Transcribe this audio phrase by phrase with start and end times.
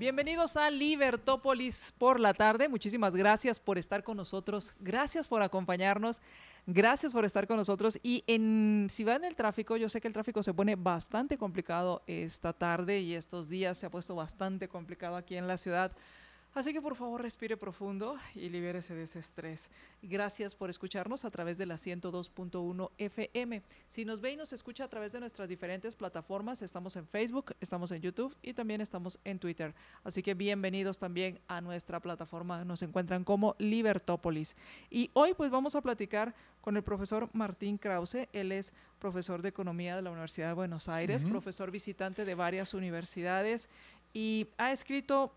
[0.00, 2.70] Bienvenidos a Libertópolis por la tarde.
[2.70, 4.74] Muchísimas gracias por estar con nosotros.
[4.80, 6.22] Gracias por acompañarnos.
[6.66, 8.00] Gracias por estar con nosotros.
[8.02, 11.36] Y en, si va en el tráfico, yo sé que el tráfico se pone bastante
[11.36, 15.92] complicado esta tarde y estos días se ha puesto bastante complicado aquí en la ciudad.
[16.52, 19.70] Así que por favor respire profundo y libérese de ese estrés.
[20.02, 23.62] Gracias por escucharnos a través de la 102.1 FM.
[23.88, 27.54] Si nos ve y nos escucha a través de nuestras diferentes plataformas, estamos en Facebook,
[27.60, 29.76] estamos en YouTube y también estamos en Twitter.
[30.02, 32.64] Así que bienvenidos también a nuestra plataforma.
[32.64, 34.56] Nos encuentran como Libertópolis.
[34.90, 38.28] Y hoy pues vamos a platicar con el profesor Martín Krause.
[38.32, 42.74] Él es profesor de Economía de la Universidad de Buenos Aires, profesor visitante de varias
[42.74, 43.68] universidades
[44.12, 45.32] y ha escrito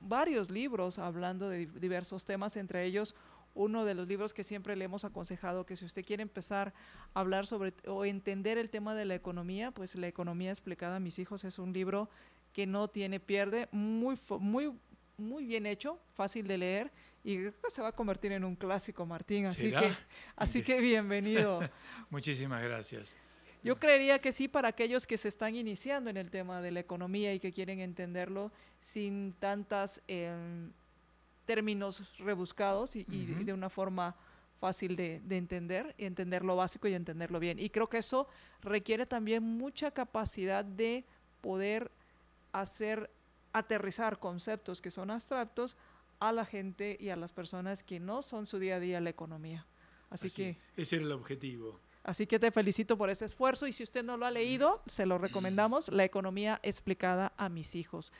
[0.00, 3.14] varios libros hablando de diversos temas, entre ellos
[3.54, 6.72] uno de los libros que siempre le hemos aconsejado que si usted quiere empezar
[7.14, 11.00] a hablar sobre o entender el tema de la economía, pues la economía explicada a
[11.00, 12.08] mis hijos es un libro
[12.52, 14.72] que no tiene pierde, muy muy
[15.16, 18.56] muy bien hecho, fácil de leer y creo que se va a convertir en un
[18.56, 19.92] clásico, Martín, así que
[20.36, 21.60] así que bienvenido.
[22.10, 23.16] Muchísimas gracias.
[23.62, 26.80] Yo creería que sí para aquellos que se están iniciando en el tema de la
[26.80, 30.72] economía y que quieren entenderlo sin tantos em,
[31.44, 34.16] términos rebuscados y, de una forma
[34.60, 37.58] fácil de, entender, y entender lo básico y entenderlo bien.
[37.58, 38.28] Y creo que eso
[38.62, 41.04] requiere también mucha capacidad de
[41.40, 41.90] poder
[42.52, 43.10] hacer
[43.52, 45.76] aterrizar conceptos que son abstractos
[46.20, 49.10] a la gente y a las personas que no son su día a día la
[49.10, 49.66] economía.
[50.10, 50.58] Así, que...
[50.76, 51.80] Ese era el objetivo.
[52.02, 55.06] Así que te felicito por ese esfuerzo y si usted no lo ha leído, se
[55.06, 58.12] lo recomendamos, La economía explicada a mis hijos.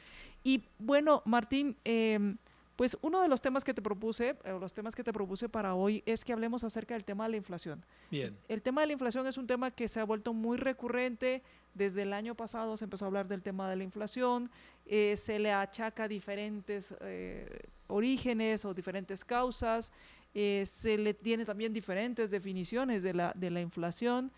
[0.45, 2.37] Y bueno, Martín, em,
[2.77, 5.75] pues uno de los temas que te propuse, o los temas que te propuse para
[5.75, 7.85] hoy es que hablemos acerca del tema de la inflación.
[8.11, 8.35] Bien.
[8.49, 11.43] El tema de la inflación es un tema que se ha vuelto muy recurrente.
[11.75, 14.51] Desde el año pasado se empezó a hablar del tema de la inflación.
[14.87, 19.93] Eh, se le achaca diferentes eh, orígenes o diferentes causas.
[20.35, 24.31] Eh, se le tiene también diferentes definiciones de la, de la inflación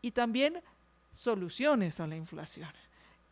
[0.00, 0.62] y también
[1.10, 2.70] soluciones a la inflación.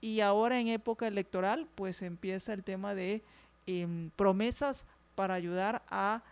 [0.01, 3.23] Y ahora en época electoral, pues empieza el tema de
[3.69, 6.23] Em, promesas para ayudar a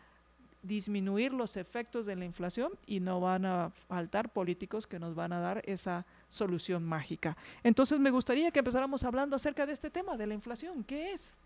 [0.62, 5.34] disminuir los efectos de la inflación y no van a faltar políticos que nos van
[5.34, 7.36] a dar esa solución mágica.
[7.62, 10.82] Entonces me gustaría que empezáramos hablando acerca de este tema de la inflación.
[10.82, 11.36] ¿Qué es?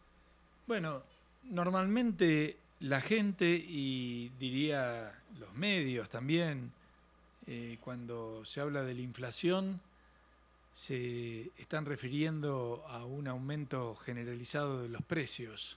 [0.68, 1.02] Bueno,
[1.42, 6.72] normalmente la gente y diría los medios también,
[7.46, 9.80] eh, cuando se habla de la inflación,
[10.72, 15.76] se están refiriendo a un aumento generalizado de los precios.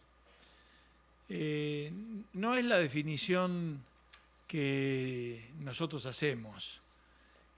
[1.30, 1.92] Eh,
[2.34, 3.84] no es la definición
[4.48, 6.80] que nosotros hacemos.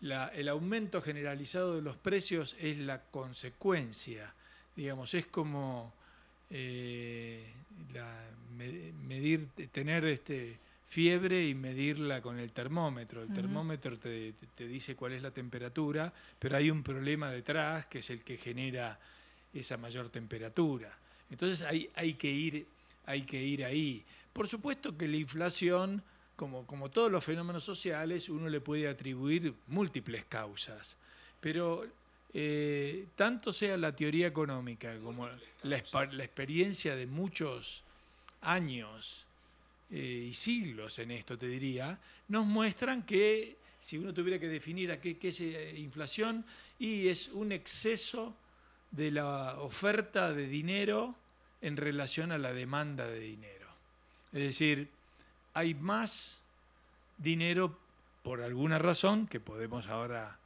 [0.02, 4.34] el aumento generalizado de los precios es la consecuencia,
[4.76, 5.94] digamos, es como
[6.50, 7.52] eh,
[9.08, 10.58] medir, tener este,
[10.88, 13.24] fiebre y medirla con el termómetro.
[13.24, 18.10] El termómetro te, dice cuál es la temperatura, pero hay un problema detrás que es
[18.10, 19.00] el que genera
[19.54, 20.98] esa mayor temperatura.
[21.30, 22.68] Entonces hay, hay que ir
[23.06, 24.04] hay que ir ahí.
[24.34, 26.04] Por supuesto que la inflación,
[26.36, 30.98] como, como todos los fenómenos sociales, uno le puede atribuir múltiples causas,
[31.40, 31.86] pero
[32.38, 35.30] eh, tanto sea la teoría económica como
[35.64, 37.82] la, experiencia de muchos
[38.42, 39.26] años
[39.90, 41.98] eh, y siglos en esto, te diría,
[42.28, 46.44] nos muestran que si uno tuviera que definir a qué, es eh, inflación,
[46.78, 48.36] y es un exceso
[48.92, 51.16] de la oferta de dinero
[51.62, 53.70] en relación a la demanda de dinero.
[54.34, 54.90] Es decir,
[55.54, 56.42] hay más
[57.18, 57.80] dinero
[58.24, 60.38] por alguna razón que podemos ahora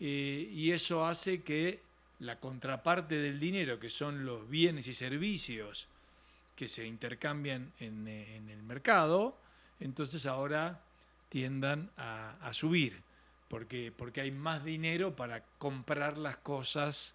[0.00, 1.80] eh, y eso hace que
[2.20, 5.86] la contraparte del dinero, que son los bienes y servicios
[6.56, 9.36] que se intercambian en, el mercado,
[9.78, 10.80] entonces ahora
[11.28, 13.00] tiendan a, subir,
[13.48, 17.14] porque, porque hay más dinero para comprar las cosas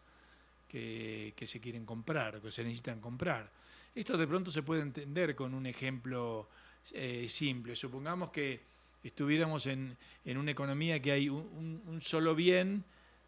[0.70, 3.52] que, se quieren comprar, que se necesitan comprar.
[3.94, 6.48] Esto de pronto se puede entender con un ejemplo
[6.94, 7.76] eh, simple.
[7.76, 8.62] Supongamos que
[9.04, 12.84] estuviéramos en, una economía que hay un, solo bien,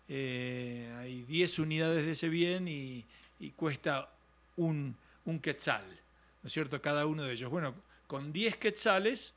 [0.07, 3.06] eh, 10 unidades de ese bien y,
[3.56, 4.10] cuesta
[4.56, 4.95] un,
[5.25, 5.86] un quetzal,
[6.42, 6.81] ¿no es cierto?
[6.81, 7.51] Cada uno de ellos.
[7.51, 7.75] Bueno,
[8.07, 9.33] con 10 quetzales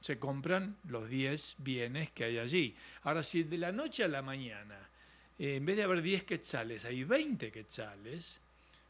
[0.00, 2.76] se compran los 10 bienes que hay allí.
[3.04, 4.76] Ahora, si de la noche a la mañana,
[5.38, 8.38] eh, en vez de haber 10 quetzales, hay 20 quetzales,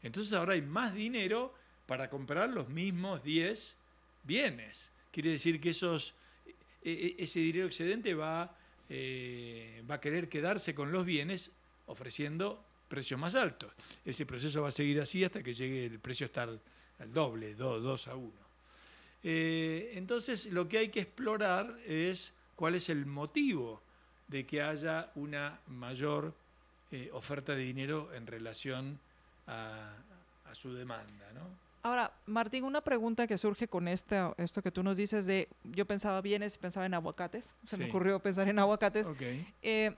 [0.03, 1.55] entonces ahora hay más dinero
[1.85, 3.77] para comprar los mismos 10
[4.23, 4.91] bienes.
[5.11, 6.13] Quiere decir que esos,
[6.85, 8.55] ese dinero excedente va,
[8.89, 11.51] eh, va a querer quedarse con los bienes
[11.87, 13.71] ofreciendo precios más altos.
[14.05, 16.49] Ese proceso va a seguir así hasta que llegue el precio a estar
[16.99, 18.31] al doble, 2 a 1.
[19.23, 23.81] Eh, entonces lo que hay que explorar es cuál es el motivo
[24.27, 26.33] de que haya una mayor
[26.91, 28.99] eh, oferta de dinero en relación
[29.47, 29.91] a,
[30.45, 31.31] a su demanda.
[31.33, 31.64] ¿no?
[31.85, 35.85] Ahora, Martín, una pregunta que surge con esta, esto que tú nos dices de, yo
[35.85, 39.07] pensaba bienes, pensaba en aguacates, se me ocurrió pensar en aguacates.
[39.07, 39.21] Ok.
[39.61, 39.95] Eh,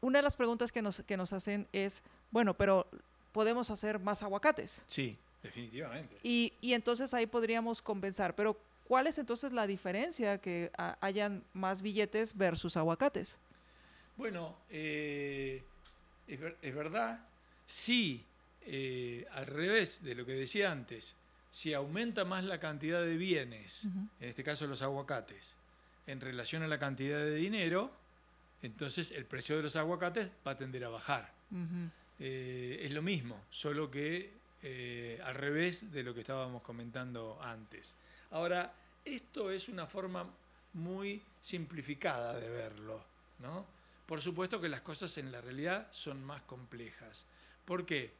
[0.00, 2.86] una de las preguntas que nos, que nos hacen es, bueno, pero
[3.32, 4.84] podemos hacer más aguacates.
[4.86, 6.16] Sí, definitivamente.
[6.22, 8.36] Y, y entonces ahí podríamos compensar.
[8.36, 8.56] Pero,
[8.86, 10.70] ¿cuál es entonces la diferencia que
[11.00, 13.38] hayan más billetes versus aguacates?
[14.16, 15.64] Bueno, eh,
[16.28, 17.26] es, ver- es verdad,
[17.66, 18.24] sí,
[18.66, 21.16] eh, al revés de lo que decía antes,
[21.50, 23.84] si aumenta más la cantidad de bienes,
[24.20, 25.54] en este caso los aguacates,
[26.06, 27.92] en relación a la cantidad de dinero,
[28.62, 31.30] entonces el precio de los aguacates va a tender a bajar.
[32.18, 34.30] Eh, es lo mismo, solo que
[34.62, 37.96] eh, al revés de lo que estábamos comentando antes.
[38.30, 38.72] Ahora,
[39.04, 40.24] esto es una forma
[40.74, 43.04] muy simplificada de verlo,
[43.40, 43.66] ¿no?
[44.06, 47.26] Por supuesto que las cosas en la realidad son más complejas.
[47.64, 48.12] ¿Por qué?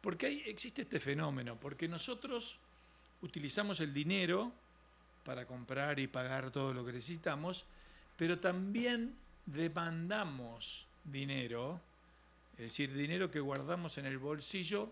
[0.00, 2.58] Porque hay- existe este fenómeno, porque nosotros
[3.22, 4.52] utilizamos el dinero
[5.24, 7.64] para comprar y pagar todo lo que necesitamos,
[8.16, 9.14] pero también
[9.46, 11.80] demandamos dinero,
[12.54, 14.90] es decir, dinero que guardamos en el bolsillo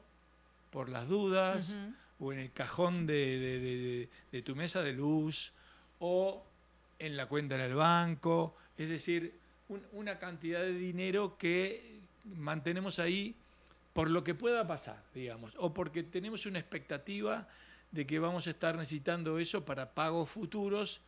[0.71, 1.77] por las dudas
[2.19, 5.53] o en el cajón de, de- de- de- de tu mesa de luz
[6.01, 6.43] o
[6.99, 9.35] en la cuenta del banco, es decir,
[9.69, 11.99] un- una cantidad de dinero que
[12.37, 13.35] mantenemos ahí
[13.97, 17.49] por lo que pueda pasar, digamos, o porque tenemos una expectativa
[17.91, 21.01] de que vamos a estar necesitando eso para pagos futuros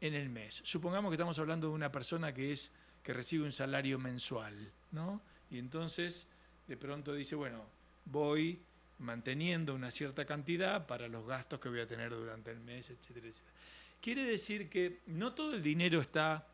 [0.00, 0.60] en el mes.
[0.64, 2.72] Supongamos que estamos hablando de una persona que es
[3.04, 5.22] que recibe un salario mensual, ¿no?
[5.52, 6.26] Y entonces
[6.66, 7.64] de pronto dice, bueno,
[8.06, 8.58] voy
[8.98, 13.28] manteniendo una cierta cantidad para los gastos que voy a tener durante el mes, etcétera,
[13.28, 13.54] etcétera.
[14.00, 16.44] Quiere decir que no todo el dinero está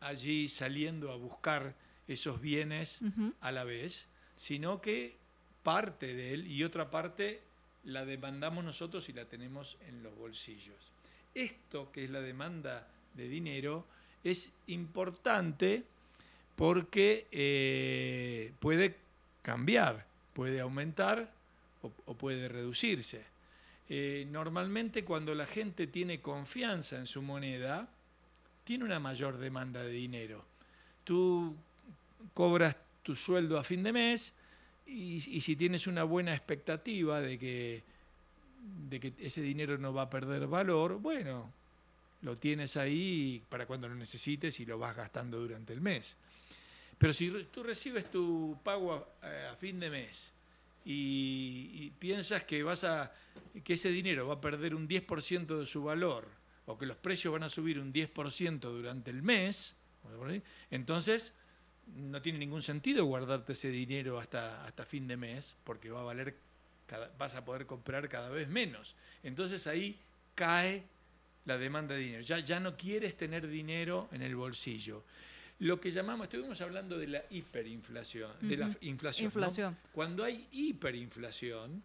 [0.00, 1.76] allí saliendo a buscar
[2.08, 3.00] esos bienes
[3.40, 5.24] a la vez, sino que
[5.66, 7.40] parte de él y otra parte
[7.86, 10.76] la demandamos nosotros y la tenemos en los bolsillos.
[11.34, 13.84] Esto que es la demanda de dinero
[14.22, 15.82] es importante
[16.54, 18.94] porque eh, puede
[19.42, 21.32] cambiar, puede aumentar
[21.82, 23.24] o, puede reducirse.
[23.88, 27.88] Eh, normalmente cuando la gente tiene confianza en su moneda,
[28.62, 30.44] tiene una mayor demanda de dinero.
[31.02, 31.56] Tú
[32.34, 34.32] cobras tu sueldo a fin de mes
[34.86, 37.82] y, si tienes una buena expectativa de que,
[38.88, 41.52] de que ese dinero no va a perder valor, bueno,
[42.22, 46.16] lo tienes ahí para cuando lo necesites y lo vas gastando durante el mes.
[46.98, 50.32] Pero si tú recibes tu pago a, a fin de mes
[50.84, 53.12] y, y piensas que vas a
[53.64, 56.26] que ese dinero va a perder un 10% de su valor
[56.66, 59.76] o que los precios van a subir un 10% durante el mes,
[60.70, 61.34] entonces
[61.94, 66.04] no tiene ningún sentido guardarte ese dinero hasta, hasta fin de mes porque va a
[66.04, 66.34] valer
[66.86, 68.96] cada- vas a poder comprar cada vez menos.
[69.22, 69.98] Entonces ahí
[70.34, 70.82] cae
[71.44, 72.22] la demanda de dinero.
[72.22, 75.04] Ya, ya no quieres tener dinero en el bolsillo.
[75.60, 79.24] Lo que llamamos, estuvimos hablando de la hiperinflación, de la inflación.
[79.24, 79.28] ¿no?
[79.28, 79.76] Inflación.
[79.92, 81.82] Cuando hay hiperinflación,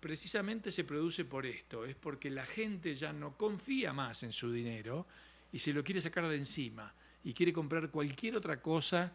[0.00, 4.50] precisamente se produce por esto, es porque la gente ya no confía más en su
[4.52, 5.06] dinero
[5.52, 6.92] y se lo quiere sacar de encima
[7.28, 9.12] y quiere comprar cualquier otra cosa,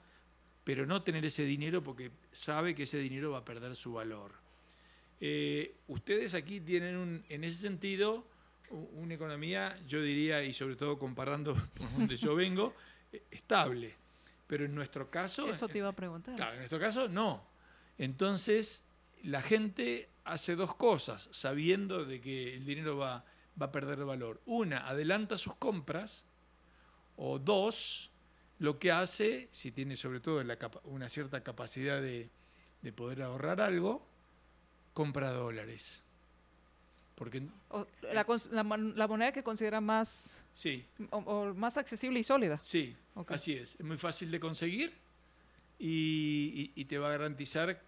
[0.63, 4.34] pero no tener ese dinero porque sabe que ese dinero va a perder su valor.
[5.20, 8.27] Eh, ustedes aquí tienen, un- en ese sentido,
[8.70, 12.75] una economía, yo diría, y sobre todo comparando por donde yo vengo,
[13.12, 13.96] eh, estable.
[14.46, 15.50] Pero en nuestro caso...
[15.50, 16.36] Eso te iba a preguntar.
[16.36, 17.43] Claro, en nuestro caso no.
[17.98, 18.86] Entonces,
[19.24, 23.25] la gente hace dos cosas, sabiendo de que el dinero va,
[23.60, 24.39] va a perder valor.
[24.46, 26.25] Una, adelanta sus compras,
[27.17, 28.10] o dos,
[28.60, 32.29] lo que hace, si tiene sobre todo la una cierta capacidad de,
[32.82, 34.05] de poder ahorrar algo,
[34.93, 36.03] compra dólares.
[37.15, 42.20] Porque, O la, la mon- la moneda que considera más, sí, o- o más accesible
[42.20, 42.60] y sólida.
[42.63, 42.96] sí,
[43.27, 43.75] así es.
[43.75, 44.93] Es muy fácil de conseguir
[45.79, 47.82] y, y- y te va a garantizar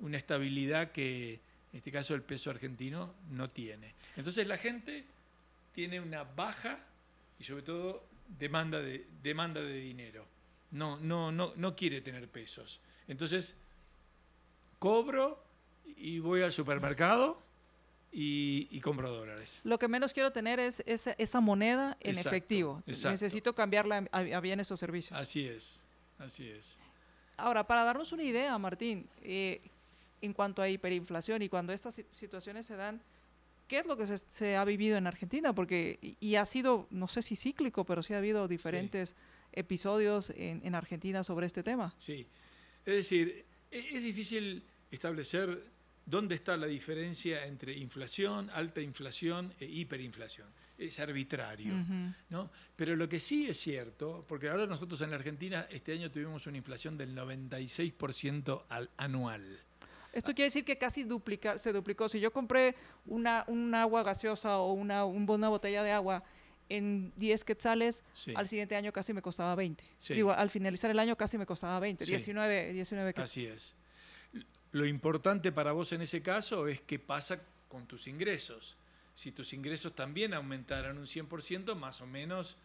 [0.00, 1.34] una estabilidad que
[1.72, 3.94] en este caso el peso argentino no tiene.
[4.16, 5.04] Entonces la gente
[5.74, 6.78] tiene una baja
[7.38, 10.26] y sobre todo demanda de, demanda de dinero.
[10.70, 12.80] No, no, no, no quiere tener pesos.
[13.08, 13.54] Entonces
[14.78, 15.42] cobro
[15.96, 17.40] y voy al supermercado
[18.12, 19.60] y, y compro dólares.
[19.64, 22.82] Lo que menos quiero tener es esa, esa moneda en Exacto, efectivo.
[22.86, 23.10] exacto.
[23.12, 25.18] Necesito cambiarla a, a bienes o servicios.
[25.18, 25.80] Así es,
[26.18, 26.78] así es.
[27.36, 29.60] Ahora, para darnos una idea, Martín, eh,
[30.22, 33.00] en cuanto a hiperinflación y cuando estas si- situaciones se dan,
[33.66, 35.54] ¿qué es lo que se, se ha vivido en Argentina?
[35.54, 39.16] Porque, y, y ha sido, no sé si cíclico, pero sí ha habido diferentes
[39.52, 41.94] episodios en, en Argentina sobre este tema.
[41.98, 42.26] Sí.
[42.84, 45.64] Es decir, e- es difícil establecer
[46.04, 50.48] dónde está la diferencia entre inflación, alta inflación e hiperinflación.
[50.78, 51.74] Es arbitrario.
[52.28, 52.50] ¿no?
[52.76, 56.46] Pero lo que sí es cierto, porque ahora nosotros en la Argentina este año tuvimos
[56.46, 59.58] una inflación del 96% al, anual.
[60.16, 62.08] Esto quiere decir que casi duplica, se duplicó.
[62.08, 62.74] Si yo compré
[63.06, 66.24] una, un agua gaseosa o una, un- una botella de agua
[66.68, 68.32] en 10 quetzales, Sí.
[68.34, 69.84] al siguiente año casi me costaba 20.
[69.98, 70.14] Sí.
[70.14, 72.10] Digo, al finalizar el año casi me costaba 20, Sí.
[72.12, 73.30] 19, 19 quetzales.
[73.30, 73.74] Así es.
[74.72, 78.76] Lo importante para vos en ese caso es qué pasa con tus ingresos.
[79.14, 82.56] Si tus ingresos también aumentaran un 100%, más o menos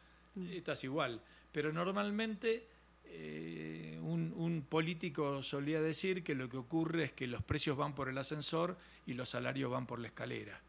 [0.51, 1.21] estás igual.
[1.51, 2.67] Pero normalmente
[3.13, 7.93] eh, un, un político solía decir que lo que ocurre es que los precios van
[7.93, 10.59] por el ascensor y los salarios van por la escalera.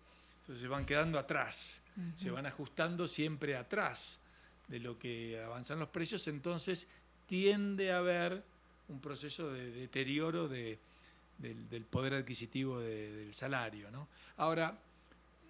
[0.40, 1.80] Entonces van quedando atrás,
[2.16, 4.18] se van ajustando siempre atrás
[4.68, 6.88] de lo que avanzan los precios, entonces
[7.28, 8.42] tiende a haber
[8.88, 10.78] un proceso de deterioro de-
[11.38, 13.90] del, del poder adquisitivo de- del salario.
[13.90, 14.08] ¿no?
[14.36, 14.76] Ahora,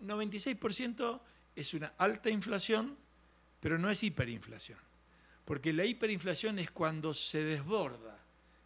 [0.05, 1.21] 96%
[1.57, 2.97] es una alta inflación,
[3.61, 4.79] pero no es hiperinflación.
[5.45, 8.19] Porque la hiperinflación es cuando se desborda,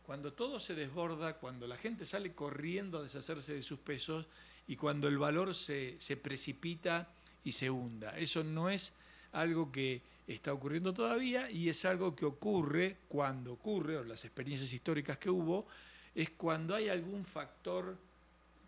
[0.05, 4.27] cuando todo se desborda, cuando la gente sale corriendo a deshacerse de sus pesos
[4.69, 7.09] y cuando el valor se, precipita
[7.43, 8.17] y se hunda.
[8.19, 8.93] Eso no es
[9.33, 14.73] algo que está ocurriendo todavía y es algo que ocurre cuando ocurre, o las experiencias
[14.73, 15.67] históricas que hubo,
[16.15, 17.97] es cuando hay algún factor,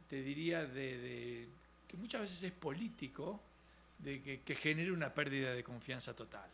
[0.08, 1.46] te diría, de,
[1.86, 3.40] que muchas veces es político,
[3.98, 6.48] de que genere una pérdida de confianza total.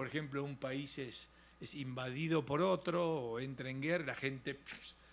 [0.00, 1.28] Por ejemplo, un país es,
[1.60, 4.58] es invadido por otro o entra en guerra, la gente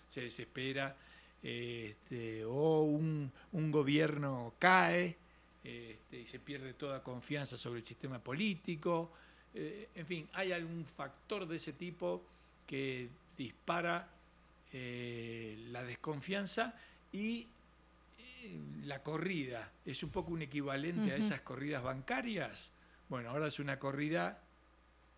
[0.06, 0.96] se desespera,
[1.42, 5.14] este, o un, un gobierno cae
[5.62, 9.12] este, y se pierde toda confianza sobre el sistema político.
[9.52, 12.22] Eh, en fin, hay algún factor de ese tipo
[12.66, 14.08] que dispara
[14.72, 16.74] eh, la desconfianza
[17.12, 17.46] y
[18.18, 22.72] eh, la corrida es un poco un equivalente a esas corridas bancarias.
[23.10, 24.47] Bueno, ahora es una corrida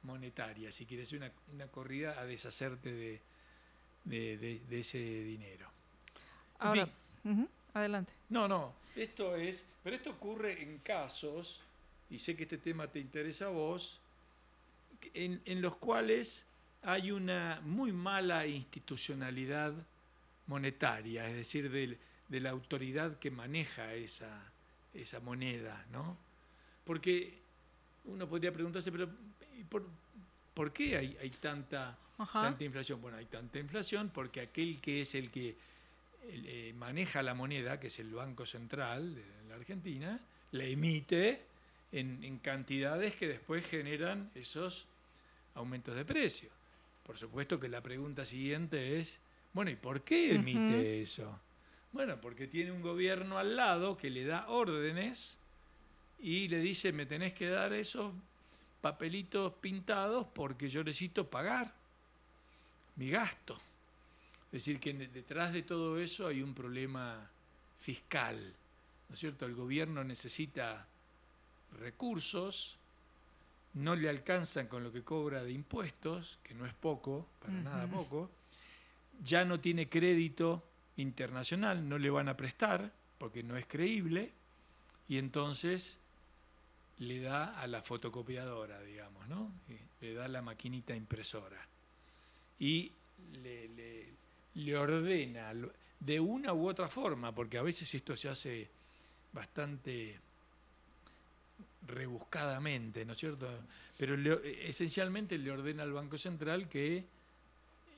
[0.02, 3.20] monetaria, si quieres, una, una corrida a deshacerte de,
[4.04, 5.66] de- de- de ese dinero.
[6.60, 6.88] En Ahora,
[7.74, 8.12] adelante.
[8.28, 11.60] no, no, esto es, pero esto ocurre en casos,
[12.10, 14.00] y sé que este tema te interesa a vos,
[15.14, 16.44] en, en los cuales
[16.82, 19.72] hay una muy mala institucionalidad
[20.46, 24.42] monetaria, es decir, del- de la autoridad que maneja esa,
[24.94, 26.16] esa moneda, ¿no?
[26.84, 27.34] Porque
[28.04, 29.08] uno podría preguntarse, pero
[29.60, 29.86] ¿y ¿por,
[30.54, 32.42] por qué hay, hay tanta, Ajá.
[32.42, 33.00] tanta inflación?
[33.00, 35.56] Bueno, hay tanta inflación porque aquel que es el que
[36.28, 40.20] el, eh, maneja la moneda, que es el Banco Central de la Argentina,
[40.52, 41.42] la emite
[41.92, 44.86] en, en cantidades que después generan esos
[45.54, 46.50] aumentos de precio.
[47.04, 49.20] Por supuesto que la pregunta siguiente es,
[49.52, 51.38] bueno, ¿y por qué emite eso?
[51.92, 55.38] Bueno, porque tiene un gobierno al lado que le da órdenes
[56.20, 58.12] y le dice, me tenés que dar esos
[58.80, 61.72] papelitos pintados porque yo necesito pagar
[62.96, 63.54] mi gasto.
[64.46, 67.28] Es decir, que detrás de todo eso hay un problema
[67.80, 68.36] fiscal,
[69.08, 69.46] ¿no es cierto?
[69.46, 70.86] El gobierno necesita
[71.78, 72.76] recursos,
[73.74, 77.86] no le alcanzan con lo que cobra de impuestos, que no es poco, para nada
[77.86, 78.28] poco,
[79.22, 80.64] ya no tiene crédito
[80.96, 84.32] internacional, no le van a prestar porque no es creíble,
[85.08, 85.99] y entonces
[87.00, 89.50] le da a la fotocopiadora, digamos, ¿no?
[90.00, 91.58] Le da la maquinita impresora.
[92.58, 92.92] Y
[93.42, 93.68] le,
[94.54, 95.52] le- ordena
[95.98, 98.68] de una u otra forma, porque a veces esto se hace
[99.32, 100.18] bastante
[101.86, 103.48] rebuscadamente, ¿no es cierto?
[103.96, 104.14] Pero
[104.44, 107.04] esencialmente le ordena al Banco Central que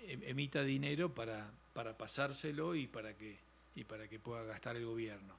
[0.06, 3.36] em- emita dinero para, para pasárselo y para que
[3.74, 5.34] y para que pueda gastar el gobierno.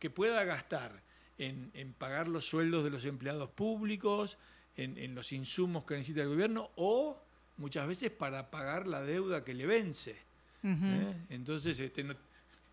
[0.00, 1.00] Que pueda gastar
[1.38, 4.36] en, en pagar los sueldos de los empleados públicos,
[4.76, 7.16] en, en los insumos que necesita el gobierno, o
[7.56, 10.16] muchas veces para pagar la deuda que le vence.
[10.64, 11.14] ¿eh?
[11.30, 12.04] Entonces este,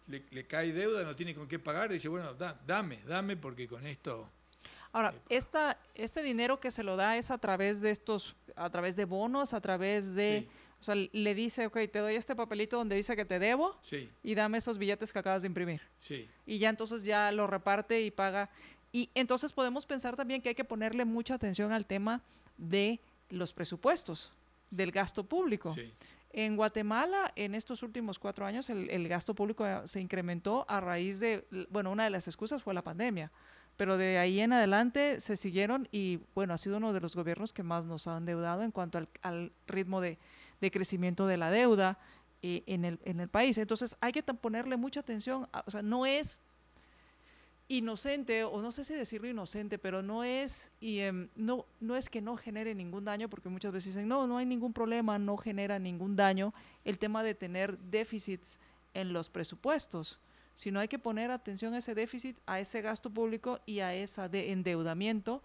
[0.07, 4.29] le, cae deuda, no tiene con qué pagar, dice, bueno, dame, dame, porque con esto...
[4.93, 8.69] Ahora, eh, esta, este dinero que se lo da es a través de estos, a
[8.69, 10.47] través de bonos, a través de...
[10.85, 13.75] O sea, le dice, ok, te doy este papelito donde dice que te debo
[14.21, 15.81] y dame esos billetes que acabas de imprimir.
[15.97, 16.29] Sí.
[16.45, 18.51] Y ya entonces ya lo reparte y paga.
[18.91, 22.21] Y entonces podemos pensar también que hay que ponerle mucha atención al tema
[22.59, 22.99] de
[23.31, 24.31] los presupuestos,
[24.69, 25.73] del gasto público.
[25.73, 25.91] Sí.
[26.31, 31.19] En Guatemala, en estos últimos cuatro años, el, gasto público eh, se incrementó a raíz
[31.19, 33.31] de, bueno, una de las excusas fue la pandemia,
[33.77, 37.53] pero de ahí en adelante se siguieron y, bueno, ha sido uno de los gobiernos
[37.53, 40.17] que más nos ha endeudado en cuanto al, ritmo de,
[40.71, 41.97] crecimiento de la deuda
[42.41, 43.57] eh, en, el, en el país.
[43.57, 46.41] Entonces hay que ponerle mucha atención, o sea, no es
[47.67, 52.09] inocente, o no sé si decirlo inocente, pero no es, y, em, no, no es
[52.09, 55.37] que no genere ningún daño, porque muchas veces dicen, no, no hay ningún problema, no
[55.37, 56.53] genera ningún daño
[56.83, 58.59] el tema de tener déficits
[58.93, 60.19] en los presupuestos,
[60.55, 64.29] sino hay que poner atención a ese déficit, a ese gasto público y a ese
[64.29, 65.41] de endeudamiento,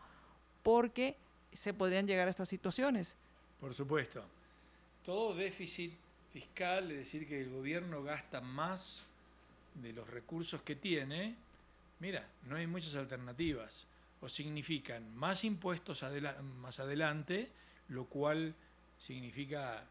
[0.63, 1.17] porque
[1.53, 3.17] se podrían llegar a estas situaciones.
[3.59, 4.23] Por supuesto.
[5.05, 5.93] Todo déficit
[6.33, 9.09] fiscal, es decir, que el gobierno gasta más
[9.75, 11.35] de los recursos que tiene,
[12.01, 13.87] mira, no hay muchas alternativas.
[14.23, 16.05] O significan más impuestos
[16.59, 17.51] más adelante,
[17.89, 18.55] lo cual
[18.99, 19.83] significa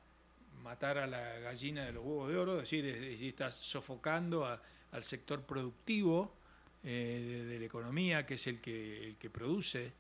[0.63, 2.86] matar a la gallina de los huevos de oro, es decir,
[3.24, 6.32] estás sofocando al sector productivo
[6.84, 9.92] eh, de, la economía, que es el que, el que produce,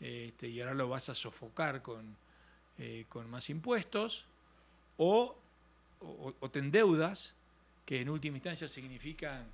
[0.00, 2.16] este, y ahora lo vas a sofocar con,
[2.78, 4.24] eh, con más impuestos,
[5.00, 5.34] o,
[6.00, 7.34] o, o te endeudas,
[7.84, 9.44] que en última instancia significan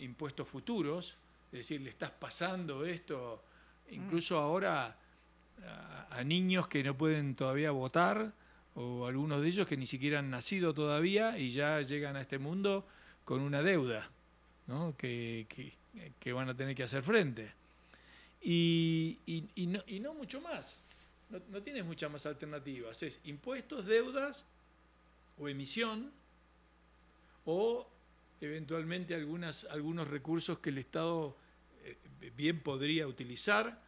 [0.00, 1.16] impuestos futuros,
[1.52, 3.42] es decir, le estás pasando esto,
[3.90, 4.96] incluso ahora
[6.10, 8.32] a, niños que no pueden todavía votar,
[8.74, 12.38] o algunos de ellos que ni siquiera han nacido todavía y ya llegan a este
[12.38, 12.86] mundo
[13.24, 14.08] con una deuda
[14.66, 14.94] ¿no?
[14.96, 15.46] que,
[16.32, 17.52] van a tener que hacer frente.
[18.42, 19.18] Y,
[20.00, 20.84] no, mucho más,
[21.30, 24.46] no, no tienes muchas más alternativas, es impuestos, deudas
[25.38, 26.10] o emisión
[27.44, 27.88] o
[28.40, 31.36] eventualmente algunas, algunos recursos que el Estado
[31.84, 31.96] eh,
[32.36, 33.82] bien podría utilizar.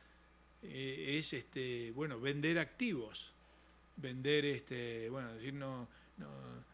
[0.62, 3.33] Eh, es este, bueno, vender activos,
[3.96, 6.28] vender, este, bueno, decir, no, no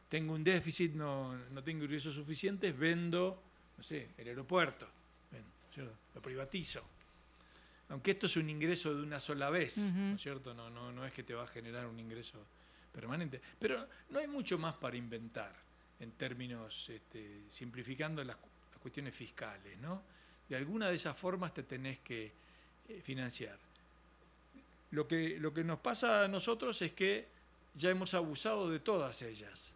[0.09, 3.43] tengo un déficit, no, no, tengo ingresos suficientes, vendo,
[3.77, 4.87] no sé, el aeropuerto,
[6.15, 6.83] lo privatizo.
[7.91, 10.53] Aunque esto es un ingreso de una sola vez, ¿no es cierto?
[10.53, 12.39] No, no, no es que te va a generar un ingreso
[12.93, 13.41] permanente.
[13.59, 15.55] Pero no hay mucho más para inventar
[16.01, 18.37] en términos, este, simplificando las,
[18.83, 20.03] cuestiones fiscales, ¿no?
[20.49, 22.31] De alguna de esas formas te tenés que
[22.89, 23.59] eh, financiar.
[24.93, 27.27] Lo que, lo que nos pasa a nosotros es que
[27.75, 29.73] ya hemos abusado de todas ellas.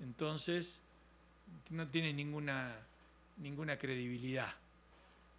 [0.00, 0.82] Entonces,
[1.70, 2.76] no tiene ninguna,
[3.38, 4.54] ninguna credibilidad.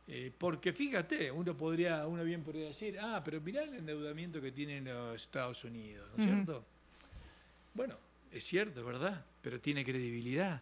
[0.10, 4.54] Eh, porque fíjate, uno podría, uno bien podría decir, ah, pero mirá el endeudamiento que
[4.54, 6.66] tienen los Estados Unidos, ¿no es cierto?
[7.74, 7.98] Bueno,
[8.32, 10.62] es cierto, es verdad, pero tiene credibilidad.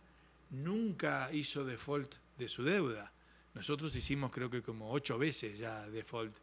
[0.49, 3.11] Nunca hizo default de su deuda.
[3.53, 6.35] Nosotros hicimos creo que como ocho veces ya default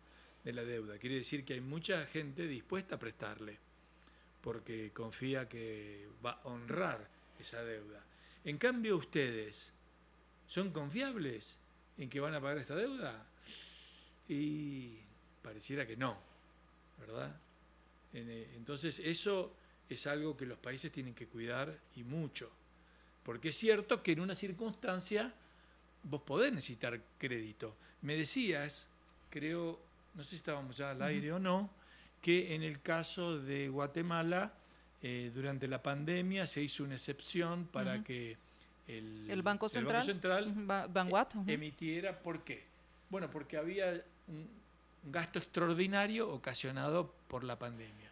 [0.44, 0.96] de la deuda.
[0.98, 3.58] Quiere decir que hay mucha gente dispuesta a prestarle,
[4.40, 7.08] porque confía que va a honrar
[7.40, 8.04] esa deuda.
[8.44, 9.72] En cambio, ustedes,
[10.46, 11.56] ¿son confiables
[11.98, 13.26] en que van a pagar esta deuda?
[14.28, 14.98] Y
[15.42, 16.16] pareciera que no,
[16.98, 17.34] ¿verdad?
[18.14, 19.54] Eh, entonces, eso
[19.88, 22.50] es algo que los países tienen que cuidar y mucho.
[23.22, 25.32] Porque es cierto que en una circunstancia
[26.02, 27.76] vos podés necesitar crédito.
[28.02, 28.88] Me decías,
[29.30, 29.80] creo,
[30.14, 31.70] no sé si estábamos ya al aire o no,
[32.20, 34.54] que en el caso de Guatemala,
[35.02, 38.36] eh, durante la pandemia se hizo una excepción para que
[38.98, 40.04] el, Banco Central,
[41.46, 42.64] e, emitiera, ¿por qué?
[43.10, 44.48] Bueno, porque había un
[45.04, 48.10] gasto extraordinario ocasionado por la pandemia.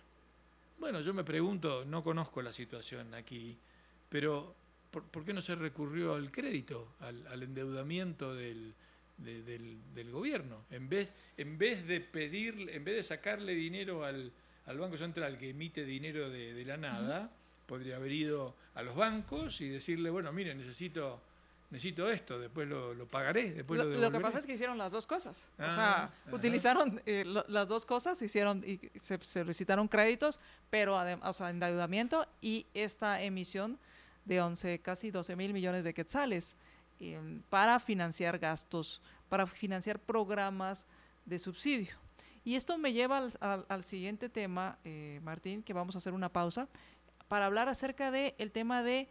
[0.79, 3.57] Bueno, yo me pregunto, no conozco la situación aquí,
[4.09, 4.55] pero
[4.91, 8.73] ¿por, qué no se recurrió al crédito, al, endeudamiento del,
[9.19, 10.65] del, gobierno?
[10.71, 14.33] En vez, en vez de pedir, en vez de sacarle dinero al,
[14.67, 17.31] Banco Central que emite dinero de, la nada,
[17.71, 21.23] podría haber ido a los bancos y decirle, bueno, mire, necesito
[21.71, 25.07] necesito esto, después lo, pagaré, después lo, lo, que pasa es que hicieron las dos
[25.07, 25.53] cosas.
[25.57, 31.33] o sea, utilizaron eh, las dos cosas, hicieron y se, recitaron créditos, pero además, o
[31.33, 33.79] sea, endeudamiento y esta emisión
[34.25, 36.57] de 11, casi 12 mil millones de quetzales
[36.99, 40.87] em, para financiar gastos, para financiar programas
[41.25, 41.95] de subsidio.
[42.45, 43.29] Y esto me lleva
[43.69, 46.67] al, siguiente tema, eh, Martín, que vamos a hacer una pausa,
[47.31, 49.07] para hablar acerca del el tema de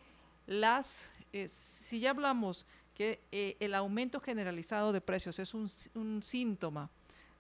[0.46, 6.22] las, eh, si ya hablamos que eh, el aumento generalizado de precios es un, un
[6.22, 6.90] síntoma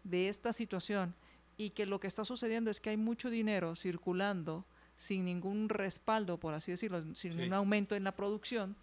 [0.05, 1.13] de esta situación
[1.57, 4.63] y que lo que está sucediendo es que hay mucho dinero circulando
[4.95, 8.77] sin ningún respaldo, por así decirlo, sin un aumento en la producción,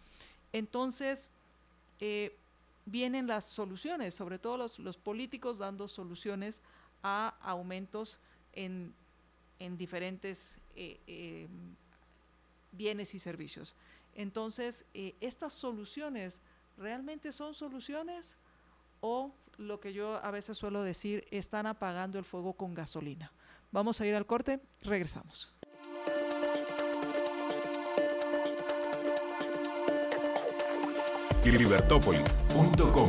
[0.53, 1.31] entonces
[2.01, 2.37] eh,
[2.85, 6.61] vienen las soluciones, sobre todo los, los, políticos dando soluciones
[7.03, 8.19] a aumentos
[8.53, 8.93] en,
[9.59, 11.49] en diferentes eh, eh,
[12.77, 13.75] bienes y servicios.
[14.15, 14.87] Entonces,
[15.21, 16.43] estas soluciones
[16.77, 18.39] realmente son soluciones
[19.01, 23.33] o lo que yo a veces suelo decir, están apagando el fuego con gasolina.
[23.71, 25.55] Vamos a ir al corte, regresamos.
[31.45, 33.09] libertópolis.com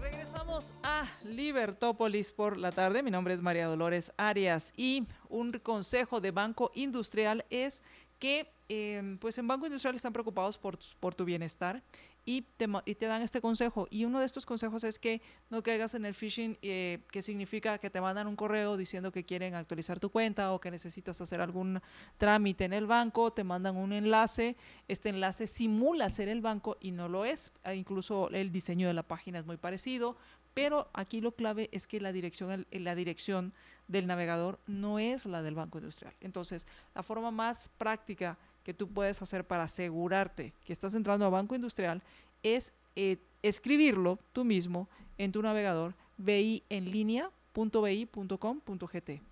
[0.00, 3.02] Regresamos a Libertópolis por la tarde.
[3.02, 7.82] Mi nombre es María Dolores Arias y un consejo de Banco Industrial es
[8.18, 11.82] que em, pues en Banco Industrial están preocupados por, por tu bienestar
[12.28, 13.88] y te, y te, dan este consejo.
[13.90, 17.78] Y uno de estos consejos es que no caigas en el phishing, eh, que significa
[17.78, 21.40] que te mandan un correo diciendo que quieren actualizar tu cuenta o que necesitas hacer
[21.40, 21.80] algún
[22.18, 24.56] trámite en el banco, te mandan un enlace,
[24.88, 27.50] este enlace simula ser el banco y no lo es.
[27.64, 30.18] E incluso el diseño de la página es muy parecido,
[30.54, 33.52] pero aquí lo clave es que la dirección, la dirección
[33.86, 36.14] del navegador no es la del Banco Industrial.
[36.20, 41.30] Entonces, la forma más práctica que tú puedes hacer para asegurarte que estás entrando a
[41.30, 42.02] Banco Industrial
[42.42, 46.84] es eh, escribirlo tú mismo en tu navegador bi en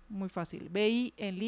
[0.09, 0.69] Muy fácil.
[0.69, 1.39] bi en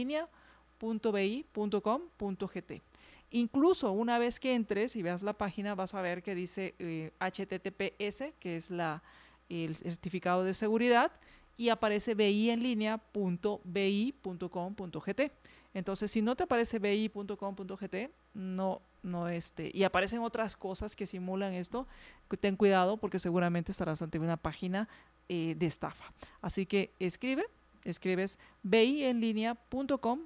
[3.31, 6.73] Incluso una vez que entres y veas la página, vas a ver que dice
[7.19, 9.03] HTTPS, eh, que es la,
[9.49, 11.11] el certificado de seguridad,
[11.57, 15.21] y aparece bi en línea.bi.com.gt.
[15.73, 17.95] Entonces, si no te aparece bi.com.gt,
[18.33, 21.85] no, no este, y aparecen otras cosas que simulan esto,
[22.39, 24.87] ten cuidado porque seguramente estarás ante una página
[25.27, 26.13] eh, de estafa.
[26.41, 27.43] Así que escribe,
[27.83, 30.21] escribes bienlinea.com,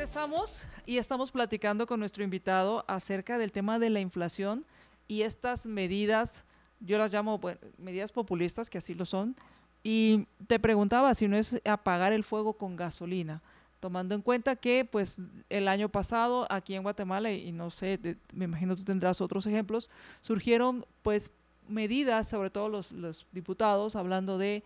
[0.05, 4.65] regresamos y estamos platicando con nuestro invitado acerca del tema de la inflación
[5.09, 6.45] y estas medidas,
[6.81, 7.41] yo las llamo
[7.79, 9.37] medidas populistas, que así lo son,
[9.83, 13.43] y te preguntaba si no es apagar el fuego con gasolina,
[13.81, 17.99] tomando en cuenta que pues el año pasado aquí en Guatemala, y no sé,
[18.33, 21.31] me imagino tú tendrás otros ejemplos, surgieron pues
[21.69, 24.63] medidas, sobre todo los, los diputados, hablando de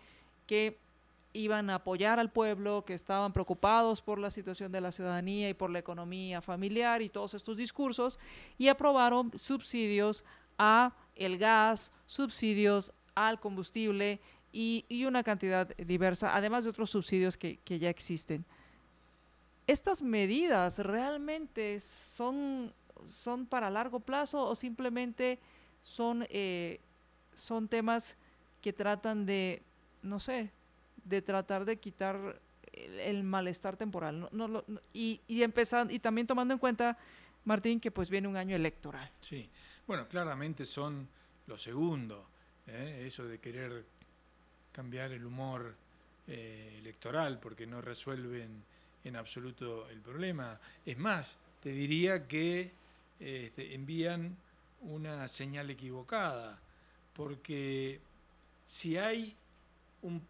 [0.47, 0.77] que
[1.33, 5.53] iban a apoyar al pueblo, que estaban preocupados por la situación de la ciudadanía y
[5.53, 8.19] por la economía familiar y todos estos discursos,
[8.57, 10.25] y aprobaron subsidios
[10.57, 14.19] a el gas, subsidios al combustible
[14.51, 18.45] y, una cantidad diversa, además de otros subsidios que, ya existen.
[19.67, 22.73] ¿Estas medidas realmente son,
[23.07, 25.37] son para largo plazo o simplemente
[25.81, 26.79] son, eh,
[27.39, 28.17] son temas
[28.61, 29.61] que tratan de,
[30.01, 30.51] no sé,
[31.03, 32.41] de tratar de quitar
[32.73, 34.29] el, malestar temporal.
[34.31, 36.97] No, y, y, empezando, y también tomando en cuenta,
[37.45, 39.09] Martín, que pues viene un año electoral.
[39.21, 39.49] Sí,
[39.87, 41.07] bueno, claramente son
[41.47, 42.27] lo segundo,
[42.67, 43.05] ¿eh?
[43.07, 43.85] eso de querer
[44.71, 45.75] cambiar el humor
[46.27, 48.63] eh, electoral porque no resuelven
[49.03, 50.59] en absoluto el problema.
[50.85, 52.71] Es más, te diría que
[53.19, 54.37] este, envían
[54.81, 56.59] una señal equivocada,
[57.13, 57.99] porque
[58.65, 59.35] si hay
[60.01, 60.21] un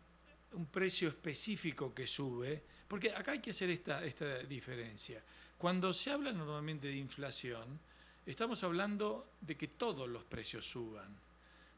[0.72, 5.22] precio específico que sube, porque acá hay que hacer esta, esta diferencia.
[5.58, 7.80] Cuando se habla normalmente de inflación,
[8.26, 11.16] estamos hablando de que todos los precios suban,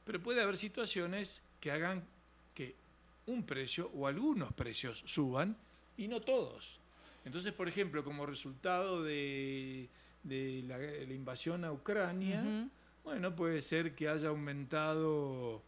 [0.05, 2.03] pero puede haber situaciones que hagan
[2.55, 2.75] que
[3.25, 5.57] un precio o algunos precios suban
[5.97, 6.79] y no todos.
[7.25, 9.89] Entonces, por ejemplo, como resultado de,
[10.23, 12.69] la, invasión a Ucrania,
[13.03, 15.63] bueno, puede ser que haya aumentado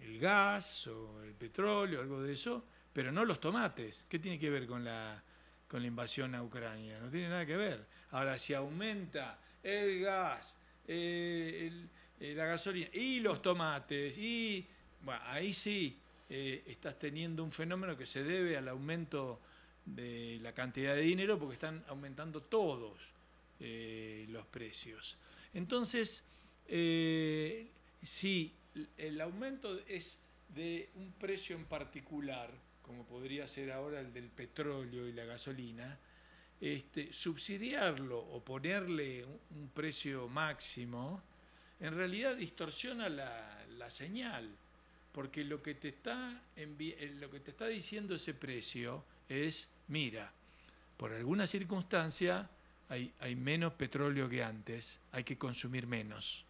[0.00, 4.04] el gas o el petróleo, algo de eso, pero no los tomates.
[4.08, 5.22] ¿Qué tiene que ver con la,
[5.68, 6.98] con la invasión a Ucrania?
[7.00, 7.86] No tiene nada que ver.
[8.10, 11.72] Ahora, si aumenta el gas, eh,
[12.20, 14.66] eh, la gasolina y los tomates, y
[15.02, 19.40] bueno, ahí sí eh, estás teniendo un fenómeno que se debe al aumento
[19.84, 23.12] de la cantidad de dinero porque están aumentando todos
[23.58, 25.16] los precios.
[25.54, 26.24] Entonces,
[26.68, 28.52] si
[28.96, 32.50] el aumento es de un precio en particular,
[32.82, 35.98] como podría ser ahora el del petróleo y la gasolina,
[36.60, 41.22] este, subsidiarlo o ponerle un, precio máximo,
[41.80, 44.48] en realidad distorsiona la, la señal,
[45.12, 50.32] porque lo que, te está eh, lo que te está diciendo ese precio es, mira,
[50.96, 52.48] por alguna circunstancia
[52.88, 56.46] hay, hay menos petróleo que antes, hay que consumir menos,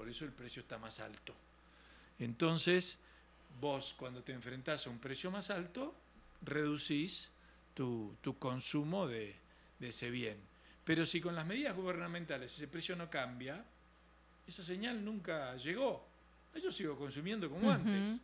[0.00, 1.34] por eso el precio está más alto.
[2.18, 2.96] Entonces,
[3.60, 5.94] vos cuando te enfrentás a un precio más alto,
[6.40, 7.28] reducís
[7.74, 9.36] tu, consumo de,
[9.78, 10.38] ese bien.
[10.86, 13.62] Pero si con las medidas gubernamentales ese precio no cambia,
[14.46, 16.08] esa señal nunca llegó.
[16.54, 18.22] Yo sigo consumiendo como antes.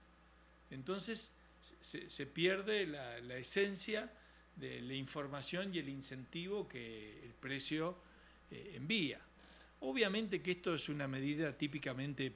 [0.70, 4.10] Entonces se, pierde la, esencia
[4.56, 7.98] de la información y el incentivo que el precio
[8.50, 9.20] eh, envía.
[9.80, 12.32] Obviamente que esto es una medida típicamente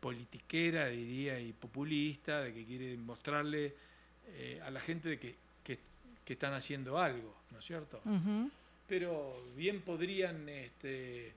[0.00, 3.74] politiquera, diría, y populista, de que quiere mostrarle
[4.28, 5.46] eh, a la gente de que,
[6.26, 8.02] están haciendo algo, ¿no es cierto?
[8.88, 11.28] Pero bien podrían este,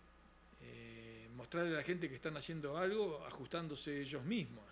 [0.62, 4.66] eh, mostrarle a la gente que están haciendo algo ajustándose ellos mismos,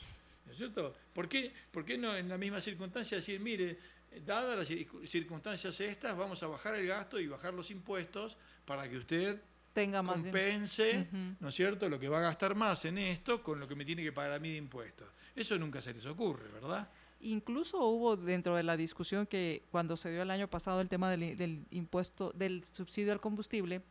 [0.48, 0.96] ¿no es cierto?
[1.14, 3.78] ¿Por qué, ¿Por qué no en la misma circunstancia decir, mire,
[4.26, 8.98] dadas las circunstancias estas, vamos a bajar el gasto y bajar los impuestos para que
[8.98, 9.40] usted
[9.78, 11.08] tenga más compense,
[11.40, 13.86] ¿no es cierto?, lo que va a gastar más en esto con lo que me
[13.86, 15.08] tiene que pagar a mí de impuestos.
[15.36, 16.90] Eso nunca se les ocurre, ¿verdad?
[17.22, 21.12] Incluso hubo dentro de la discusión que cuando se dio el año pasado el tema
[21.12, 23.84] del, impuesto, del subsidio al combustible,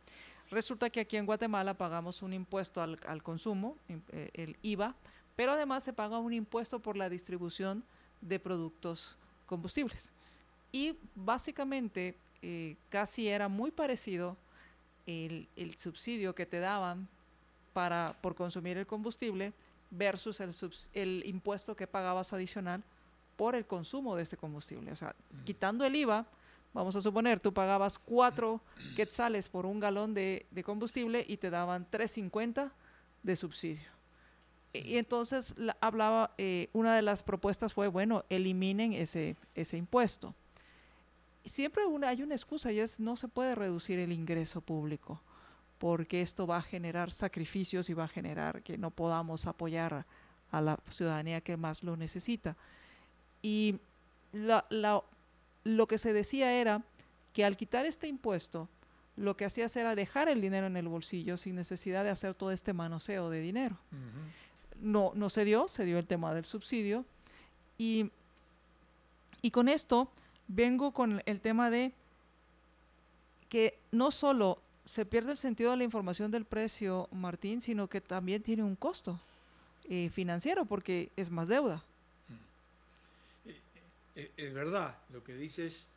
[0.51, 4.93] resulta que aquí en Guatemala pagamos un impuesto al, consumo, eh, el IVA,
[5.37, 7.85] pero además se paga un impuesto por la distribución
[8.19, 10.11] de productos combustibles.
[10.73, 14.35] Y básicamente eh, casi era muy parecido
[15.07, 17.07] el, subsidio que te daban
[17.73, 19.53] para, por consumir el combustible
[19.89, 20.51] versus el,
[20.93, 22.83] el impuesto que pagabas adicional
[23.37, 24.91] por el consumo de este combustible.
[24.91, 25.43] O sea, mm.
[25.43, 26.25] quitando el IVA,
[26.73, 28.59] vamos a suponer, tú pagabas 4
[28.95, 32.71] quetzales por un galón de, combustible y te daban 3.50
[33.23, 33.89] de subsidio.
[34.73, 34.97] Y, mm.
[34.97, 40.35] entonces hablaba, eh, una de las propuestas fue, bueno, eliminen ese, ese impuesto
[41.49, 45.21] siempre hay una excusa y es no se puede reducir el ingreso público
[45.77, 50.05] porque esto va a generar sacrificios y va a generar que no podamos apoyar
[50.51, 52.55] a la ciudadanía que más lo necesita.
[53.41, 53.79] Y
[54.31, 56.83] lo que se decía era
[57.33, 58.67] que al quitar este impuesto,
[59.15, 62.51] lo que hacía era dejar el dinero en el bolsillo sin necesidad de hacer todo
[62.51, 63.77] este manoseo de dinero.
[64.79, 67.05] no, no se dio, se dio el tema del subsidio.
[67.77, 68.11] Y,
[69.41, 70.09] y con esto
[70.47, 71.93] vengo con el tema de
[73.49, 78.01] que no solo se pierde el sentido de la información del precio, Martín, sino que
[78.01, 79.19] también tiene un costo
[79.89, 81.83] eh, financiero porque es más deuda.
[82.27, 83.49] Mm.
[83.49, 83.61] Eh,
[84.15, 85.87] eh, es verdad, lo que dices,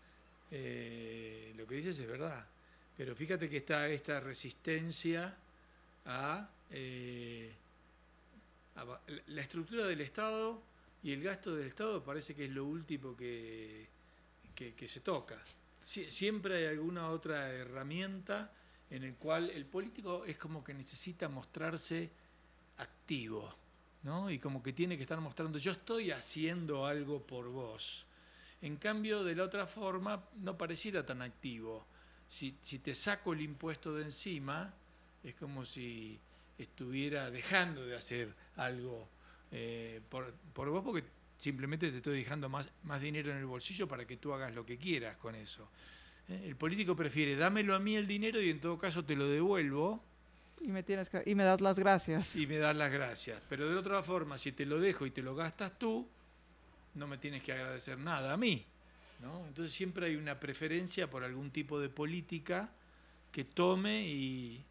[0.51, 2.45] lo que dices es verdad,
[2.97, 5.35] pero fíjate que está esta resistencia
[6.07, 6.49] a,
[8.77, 10.61] a la estructura del Estado
[11.03, 13.87] y el gasto del Estado parece que es lo último que
[14.69, 15.43] que, se toca.
[15.83, 18.53] siempre hay alguna otra herramienta
[18.91, 22.11] en el cual el político es como que necesita mostrarse
[22.77, 23.55] activo,
[24.03, 24.31] ¿no?
[24.31, 28.07] Y como que tiene que estar mostrando, yo estoy haciendo algo por vos.
[28.61, 31.87] En cambio, de la otra forma, no pareciera tan activo.
[32.29, 34.75] Si, te saco el impuesto de encima,
[35.25, 36.19] es como si
[36.59, 39.09] estuviera dejando de hacer algo
[39.51, 41.05] eh, por, por vos, porque
[41.41, 44.67] simplemente te estoy dejando más, más dinero en el bolsillo para que tú hagas lo
[44.67, 45.71] que quieras con eso.
[46.29, 46.43] ¿Eh?
[46.45, 50.05] El político prefiere, dámelo a mí el dinero y en todo caso te lo devuelvo.
[50.61, 52.37] Y me, tienes y me das las gracias.
[52.37, 53.41] Y me das las gracias.
[53.49, 56.07] Pero de otra forma, si te lo dejo y te lo gastas tú,
[56.95, 58.67] no me tienes que agradecer nada a mí.
[59.21, 59.47] ¿no?
[59.47, 62.71] Entonces siempre hay una preferencia por algún tipo de política
[63.33, 64.63] que tome y,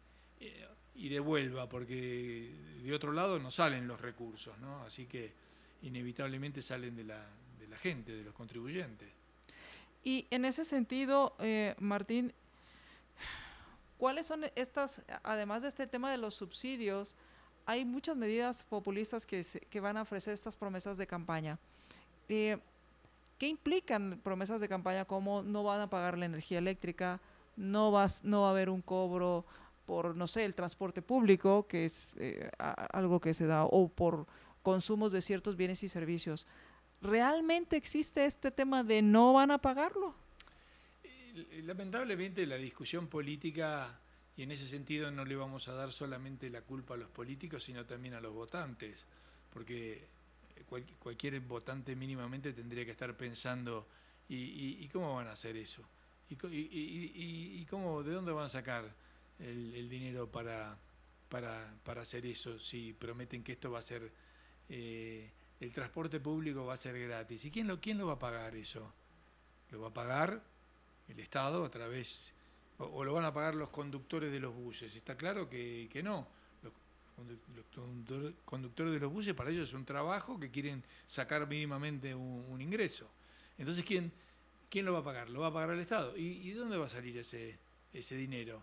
[0.94, 4.56] y devuelva, porque de otro lado no salen los recursos.
[4.58, 4.84] ¿no?
[4.84, 5.49] Así que
[5.82, 7.26] inevitablemente salen de la,
[7.58, 9.08] de la gente, de los contribuyentes.
[10.02, 12.32] Y en ese sentido, eh, Martín,
[13.98, 17.16] ¿cuáles son estas, además de este tema de los subsidios,
[17.66, 21.58] hay muchas medidas populistas que, van a ofrecer estas promesas de campaña?
[22.28, 22.58] Eh,
[23.38, 27.20] ¿Qué implican promesas de campaña como no van a pagar la energía eléctrica,
[27.56, 29.44] no, vas, no va a haber un cobro
[29.86, 34.26] por, no sé, el transporte público, que es eh, algo que se da, o por
[34.62, 36.46] consumos de ciertos bienes y servicios.
[37.02, 40.14] ¿Realmente existe este tema de no van a pagarlo?
[41.32, 43.98] Eh, lamentablemente la discusión política,
[44.36, 47.64] y en ese sentido no le vamos a dar solamente la culpa a los políticos,
[47.64, 49.04] sino también a los votantes,
[49.52, 50.08] porque
[50.98, 53.86] cualquier votante mínimamente tendría que estar pensando,
[54.28, 55.82] ¿y, cómo van a hacer eso?
[56.28, 58.94] ¿Y, cómo, de dónde van a sacar
[59.38, 60.78] el, dinero para,
[61.28, 64.12] para, hacer eso si prometen que esto va a ser,
[64.70, 65.30] eh,
[65.60, 67.44] el transporte público va a ser gratis?
[67.44, 68.90] ¿Y quién lo, quién lo va a pagar eso?
[69.70, 70.42] ¿Lo va a pagar
[71.08, 72.32] el Estado a través,
[72.78, 74.96] o, lo van a pagar los conductores de los buses?
[74.96, 76.26] Está claro que, que no
[77.54, 82.60] los conductores de los buses, para ellos es un trabajo que quieren sacar mínimamente un,
[82.60, 83.08] ingreso.
[83.58, 84.12] Entonces, ¿quién,
[84.68, 85.28] ¿quién lo va a pagar?
[85.30, 86.16] Lo va a pagar el Estado.
[86.16, 87.58] ¿Y, de dónde va a salir ese,
[87.92, 88.62] ese dinero?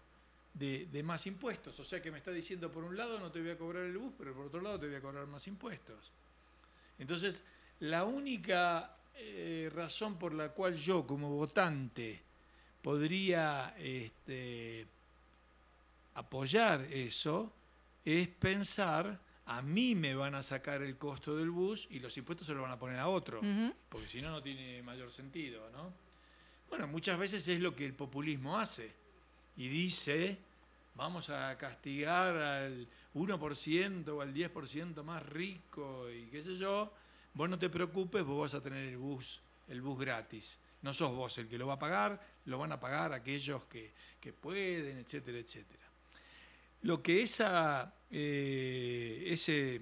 [0.58, 1.80] De, más impuestos.
[1.80, 3.98] O sea que me está diciendo, por un lado no te voy a cobrar el
[3.98, 6.12] bus, pero por otro lado te voy a cobrar más impuestos.
[6.98, 7.44] Entonces,
[7.80, 12.22] la única eh, razón por la cual yo como votante
[12.82, 14.88] podría este,
[16.16, 17.52] apoyar eso
[18.04, 22.48] es pensar, a mí me van a sacar el costo del bus y los impuestos
[22.48, 23.42] se lo van a poner a otro,
[23.90, 25.94] porque si no, no tiene mayor sentido, ¿no?
[26.70, 28.92] Bueno, muchas veces es lo que el populismo hace
[29.58, 30.38] y dice,
[30.98, 36.92] vamos a castigar al 1% o al 10% más rico y qué sé yo,
[37.34, 40.60] vos no te preocupes, vos vas a tener el bus, el bus gratis.
[40.82, 43.92] No sos vos el que lo va a pagar, lo van a pagar aquellos que,
[44.20, 45.88] que pueden, etcétera, etcétera.
[46.84, 49.82] Lo que esa, eh, ese,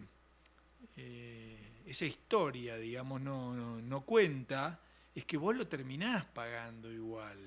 [0.97, 4.79] eh, esa historia, digamos, no, cuenta
[5.13, 7.37] es que vos lo terminás pagando igual.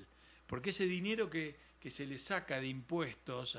[0.47, 1.55] Porque ese dinero que,
[1.87, 3.57] se le saca de impuestos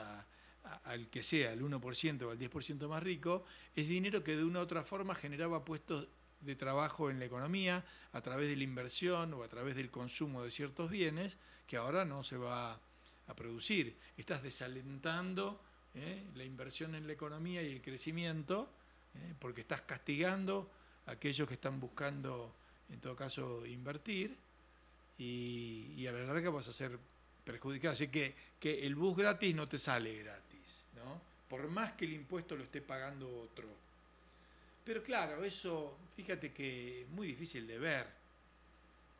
[0.85, 4.61] al que sea, el 1% o al 10% más rico, es dinero que de una
[4.61, 6.07] u otra forma generaba puestos
[6.41, 10.43] de trabajo en la economía a través de la inversión o a través del consumo
[10.43, 12.81] de ciertos bienes que ahora no se va
[13.27, 13.97] a producir.
[14.17, 15.61] Estás desalentando
[15.95, 16.25] ¿eh?
[16.35, 18.71] la inversión en la economía y el crecimiento,
[19.15, 19.35] ¿eh?
[19.39, 20.71] porque estás castigando
[21.07, 22.55] a aquellos que están buscando,
[22.91, 24.37] en todo caso, invertir,
[25.19, 26.99] y, a la larga vas a ser
[27.51, 27.95] perjudicado.
[27.95, 31.21] Así que, que el bus gratis no te sale gratis, ¿no?
[31.49, 33.69] por más que el impuesto lo esté pagando otro.
[34.85, 38.07] Pero claro, eso, fíjate que es muy difícil de ver.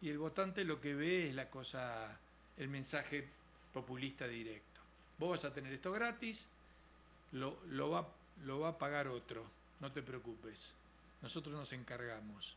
[0.01, 2.17] Y el votante lo que ve es la cosa,
[2.57, 3.27] el mensaje
[3.73, 4.81] populista directo.
[5.19, 6.49] Vos vas a tener esto gratis,
[7.33, 8.09] lo, lo, va,
[8.45, 9.45] lo va a pagar otro,
[9.81, 10.73] no te preocupes.
[11.21, 12.57] Nosotros nos encargamos.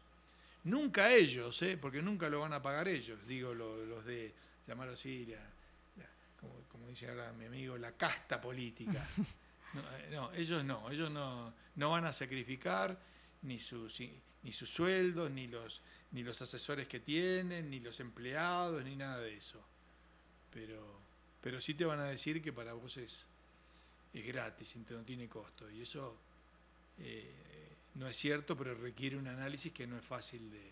[0.66, 1.78] Nunca ellos, ¿eh?
[1.78, 4.32] porque nunca lo van a pagar ellos, digo los de,
[4.68, 5.34] llamarlo así,
[6.44, 9.08] como, como, dice ahora mi amigo, la casta política.
[9.76, 12.96] Eh, no, ellos no, ellos no, no van a sacrificar
[13.42, 14.00] ni sus,
[14.44, 19.18] ni sus sueldos, ni los, ni los asesores que tienen, ni los empleados, ni nada
[19.18, 19.60] de eso.
[20.52, 21.00] Pero,
[21.42, 23.26] pero sí te van a decir que para vos es,
[24.14, 25.68] es gratis, no tiene costo.
[25.72, 26.16] Y eso
[27.00, 27.34] eh,
[27.96, 30.72] no es cierto, pero requiere un análisis que no es fácil de,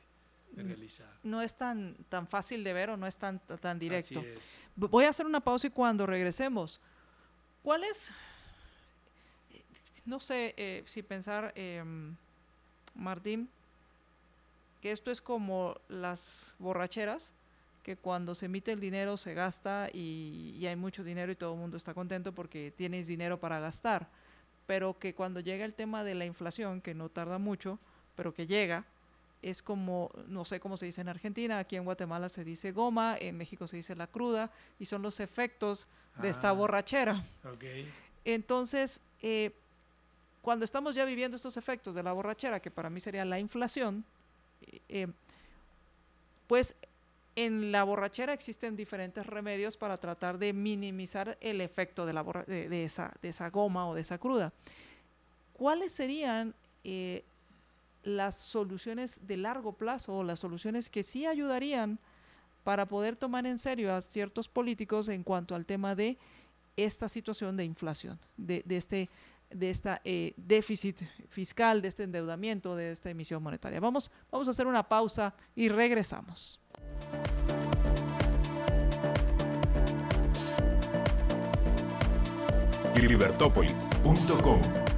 [0.55, 1.07] realizar.
[1.23, 4.23] No es tan, tan fácil de ver o no es tan, tan directo.
[4.75, 6.79] Voy a hacer una pausa y cuando regresemos,
[7.63, 8.11] ¿cuál es,
[10.05, 12.15] no sé eh, si pensar, em,
[12.95, 13.49] Martín,
[14.81, 17.33] que esto es como las borracheras?
[17.83, 21.59] que cuando se emite el dinero se gasta y, hay mucho dinero y todo el
[21.59, 24.07] mundo está contento porque tienes dinero para gastar,
[24.67, 27.79] pero que cuando llega el tema de la inflación, que no tarda mucho,
[28.15, 28.85] pero que llega,
[29.41, 33.17] es como, no sé cómo se dice en Argentina, aquí en Guatemala se dice goma,
[33.19, 35.87] en México se dice la cruda, y son los efectos
[36.21, 37.23] de esta ah, borrachera.
[38.23, 39.51] Entonces, eh,
[40.41, 44.03] cuando estamos ya viviendo estos efectos de la borrachera, que para mí sería la inflación,
[44.89, 45.07] eh,
[46.47, 46.75] pues
[47.35, 52.83] en la borrachera existen diferentes remedios para tratar de minimizar el efecto de, la de,
[52.83, 54.51] esa, de esa, goma o de esa cruda.
[55.53, 57.23] ¿Cuáles serían eh,
[58.03, 61.99] las soluciones de largo plazo o las soluciones que sí ayudarían
[62.63, 66.17] para poder tomar en serio a ciertos políticos en cuanto al tema de
[66.77, 69.09] esta situación de inflación, de, este
[69.49, 73.79] de eh, déficit fiscal, de este endeudamiento, de esta emisión monetaria.
[73.79, 76.59] Vamos, vamos a hacer una pausa y regresamos.
[82.95, 84.90] Libertópolis.com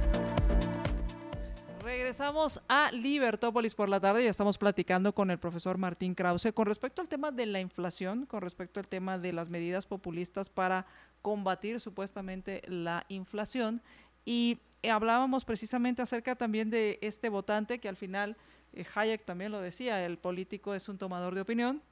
[2.14, 4.22] Regresamos a Libertópolis por la tarde.
[4.22, 8.24] Y estamos platicando con el profesor Martín Krause con respecto al tema de la inflación,
[8.26, 10.86] con respecto al tema de las medidas populistas para
[11.22, 13.82] combatir supuestamente la inflación.
[14.24, 18.36] Y hablábamos precisamente acerca también de este votante que al final
[18.74, 21.82] eh, Hayek también lo decía, el político es un tomador de opinión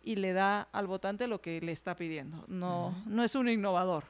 [0.00, 2.44] y le da al votante lo que le está pidiendo.
[2.46, 4.04] No, no es un innovador,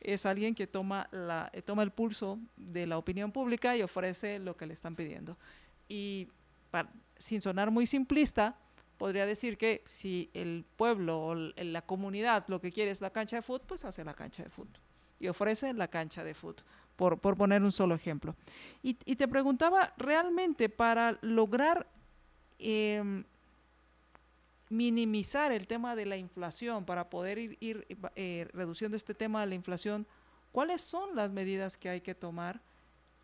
[0.00, 4.38] es alguien que toma, la, eh, toma el pulso de la opinión pública y ofrece
[4.38, 5.36] lo que le están pidiendo.
[5.88, 6.28] Y
[7.16, 8.56] sin sonar muy simplista,
[8.98, 13.36] podría decir que si el pueblo o la comunidad lo que quiere es la cancha
[13.36, 14.80] de fútbol, pues hace la cancha de fútbol
[15.20, 16.64] y ofrece la cancha de fútbol,
[16.96, 18.34] por, poner un solo ejemplo.
[18.82, 21.86] Y, te preguntaba, realmente para lograr
[22.58, 23.24] em,
[24.70, 29.54] minimizar el tema de la inflación, para poder ir, eh, reduciendo este tema de la
[29.54, 30.06] inflación,
[30.52, 32.60] ¿cuáles son las medidas que hay que tomar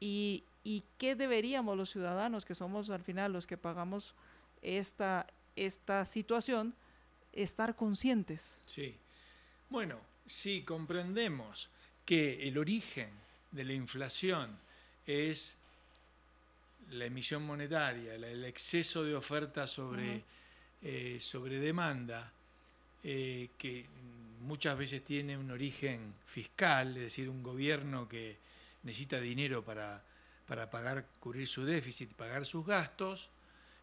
[0.00, 4.14] y, y qué deberíamos los ciudadanos, que somos al final los que pagamos
[4.62, 5.26] esta,
[5.56, 6.74] esta situación,
[7.32, 8.60] estar conscientes?
[8.66, 8.96] Sí.
[9.68, 11.68] Bueno, si comprendemos
[12.04, 13.10] que el origen
[13.50, 14.58] de la inflación
[15.06, 15.56] es
[16.90, 20.22] la emisión monetaria, el exceso de oferta sobre,
[20.84, 22.30] eh, sobre demanda,
[23.02, 23.86] eh, que
[24.42, 28.36] muchas veces tiene un origen fiscal, es decir, un gobierno que
[28.82, 30.04] necesita dinero para,
[30.46, 33.30] para pagar, cubrir su déficit, pagar sus gastos,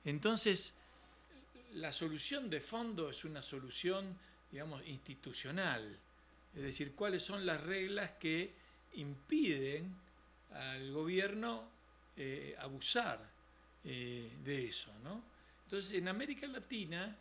[0.05, 0.75] entonces
[1.73, 4.15] la solución de fondo es una solución,
[4.51, 5.97] digamos, institucional
[6.55, 8.53] es decir, cuáles son las reglas que
[8.95, 9.95] impiden
[10.53, 11.63] al gobierno
[12.17, 13.29] eh, abusar
[13.83, 14.91] de eso.
[15.03, 15.23] ¿no?
[15.71, 17.15] Entonces, en América Latina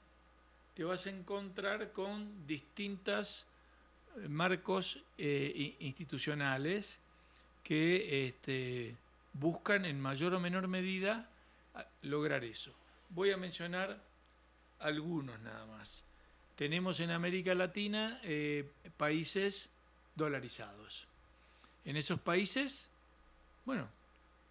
[0.75, 3.47] te vas a encontrar con distintos
[4.17, 6.99] eh, marcos institucionales
[7.63, 8.97] que este,
[9.35, 11.31] buscan en mayor o menor medida
[12.03, 12.73] lograr eso.
[13.11, 14.03] Voy a mencionar
[14.81, 16.03] algunos nada más
[16.61, 19.71] tenemos en América Latina eh, países
[20.15, 21.07] dolarizados.
[21.87, 22.87] En esos países,
[23.65, 23.89] bueno,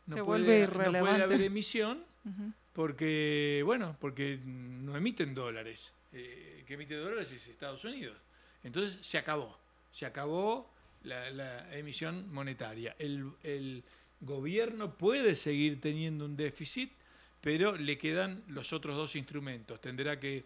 [0.08, 2.04] no, puede, haber emisión
[2.74, 5.94] porque, bueno, porque no emiten dólares.
[6.14, 8.18] Eh, que emite dólares es Estados Unidos.
[8.64, 9.58] Entonces se acabó,
[9.92, 10.70] se acabó
[11.04, 12.96] la, emisión monetaria.
[13.00, 13.84] El, el
[14.22, 16.92] gobierno puede seguir teniendo un déficit,
[17.42, 19.80] pero le quedan los otros dos instrumentos.
[19.80, 20.44] Tendrá que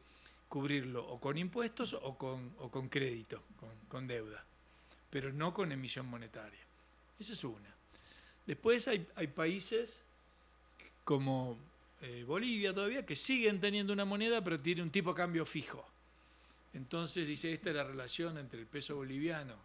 [0.53, 3.41] cubrirlo o con impuestos o con, o con crédito,
[3.89, 4.45] con, deuda,
[5.09, 6.59] pero no con emisión monetaria.
[7.19, 7.73] Esa es una.
[8.45, 8.99] Después hay,
[9.33, 10.03] países
[11.03, 11.57] como
[12.03, 15.87] eh, Bolivia todavía que siguen teniendo una moneda pero tiene un tipo de cambio fijo.
[16.73, 19.55] Entonces dice, esta es la relación entre el peso boliviano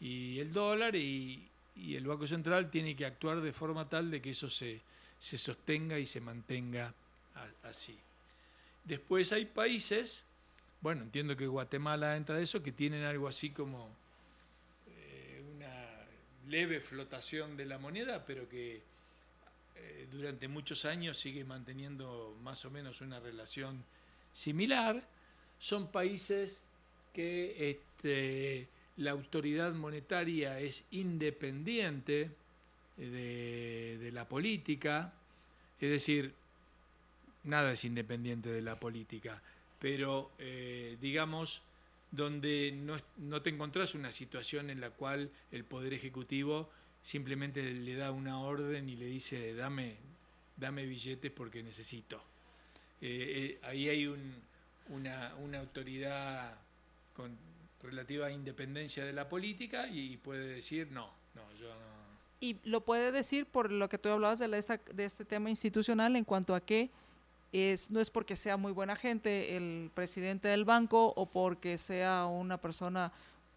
[0.00, 4.30] y el dólar y, el Banco Central tiene que actuar de forma tal de que
[4.30, 4.80] eso se,
[5.18, 6.94] se sostenga y se mantenga
[7.64, 7.98] así.
[8.84, 10.24] Después hay países,
[10.80, 13.90] bueno, entiendo que Guatemala entra de eso, que tienen algo así como
[14.86, 18.82] eh, una leve flotación de la moneda, pero que
[19.76, 23.84] eh, durante muchos años sigue manteniendo más o menos una relación
[24.32, 25.02] similar.
[25.58, 26.62] Son países
[27.12, 32.30] que este, la autoridad monetaria es independiente
[32.96, 35.12] de, de la política,
[35.80, 36.34] es decir,
[37.44, 39.40] nada es independiente de la política,
[39.78, 41.62] pero eh, digamos,
[42.10, 42.72] donde
[43.18, 46.70] no, te encontrás una situación en la cual el Poder Ejecutivo
[47.04, 49.94] simplemente le da una orden y le dice, dame,
[50.56, 52.16] dame billetes porque necesito.
[53.00, 54.06] Eh, eh, ahí hay
[54.88, 56.58] una, autoridad
[57.14, 57.36] con
[57.82, 61.94] relativa independencia de la política y puede decir, no, no, yo no.
[62.40, 66.24] Y lo puede decir por lo que tú hablabas de, de este tema institucional en
[66.24, 66.90] cuanto a que
[67.90, 72.58] no es porque sea muy buena gente el presidente del banco o porque sea una
[72.58, 73.12] persona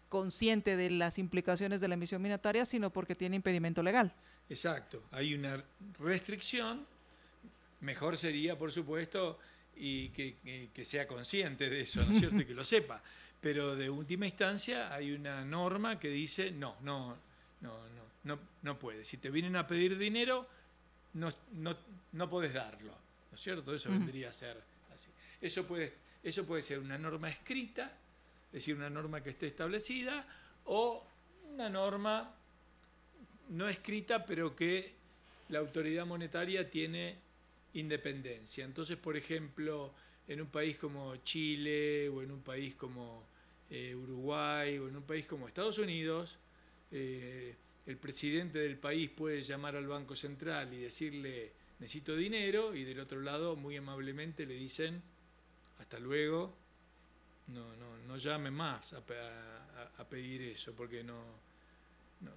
[0.08, 4.14] consciente de las implicaciones de la emisión monetaria, sino porque tiene impedimento legal.
[4.48, 5.62] Exacto, hay una
[5.98, 6.86] restricción,
[7.80, 9.38] mejor sería, por supuesto,
[9.76, 12.40] y que, sea consciente de eso, ¿no es cierto?
[12.40, 13.02] y que lo sepa.
[13.40, 17.16] Pero de última instancia hay una norma que dice, no, no,
[17.60, 19.04] no, no, no, no puede.
[19.04, 20.48] Si te vienen a pedir dinero,
[21.14, 21.76] no, no,
[22.12, 23.74] no podés darlo cierto?
[23.74, 24.60] Eso vendría a ser
[24.94, 25.08] así.
[25.40, 27.92] Eso puede, eso puede ser una norma escrita,
[28.48, 30.26] es decir, una norma que esté establecida,
[30.64, 31.04] o
[31.52, 32.34] una norma
[33.50, 34.94] no escrita, pero que
[35.48, 37.16] la autoridad monetaria tiene
[37.74, 38.64] independencia.
[38.64, 39.92] Entonces, por ejemplo,
[40.26, 43.24] en un país como Chile o en un país como
[43.70, 46.36] eh, Uruguay o en un país como Estados Unidos,
[46.90, 47.54] eh,
[47.86, 53.00] el presidente del país puede llamar al Banco Central y decirle necesito dinero y del
[53.00, 55.00] otro lado muy amablemente le dicen
[55.78, 56.54] hasta luego,
[57.48, 61.22] no, no, no llame más a, pedir eso porque no,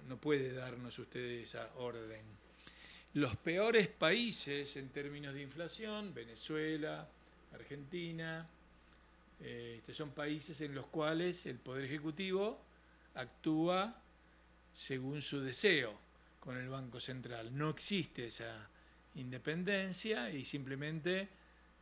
[0.08, 2.22] no, puede darnos usted esa orden.
[3.14, 7.08] Los peores países en términos de inflación, Venezuela,
[7.54, 8.46] Argentina,
[9.40, 12.60] eh, son países en los cuales el Poder Ejecutivo
[13.14, 14.00] actúa
[14.72, 15.98] según su deseo
[16.40, 17.56] con el Banco Central.
[17.56, 18.68] No existe esa
[19.14, 21.28] independencia y simplemente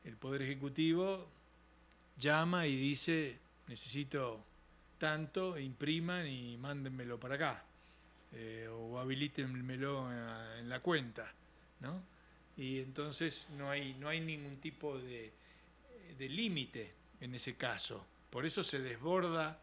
[0.04, 1.28] el Poder Ejecutivo
[2.20, 4.44] llama y dice, necesito
[4.98, 7.64] tanto, impriman y mándenmelo para acá,
[8.32, 10.12] eh, o habilítenmelo
[10.58, 11.32] en la cuenta,
[11.80, 12.02] ¿no?
[12.56, 15.32] Y entonces no hay, no hay ningún tipo de,
[16.18, 16.92] límite
[17.22, 18.04] en ese caso.
[18.28, 19.58] Por eso se desborda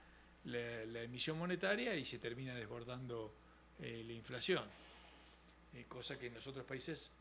[0.46, 3.32] la, emisión monetaria y se termina desbordando
[3.80, 4.64] eh, la inflación,
[5.76, 7.12] eh, cosa que en los otros países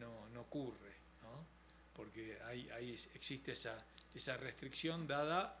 [0.00, 1.46] no, no ocurre, ¿no?
[1.94, 3.78] porque hay, existe esa,
[4.18, 5.58] esa restricción dada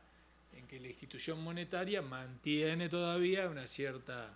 [0.56, 4.34] en que la institución monetaria mantiene todavía una cierta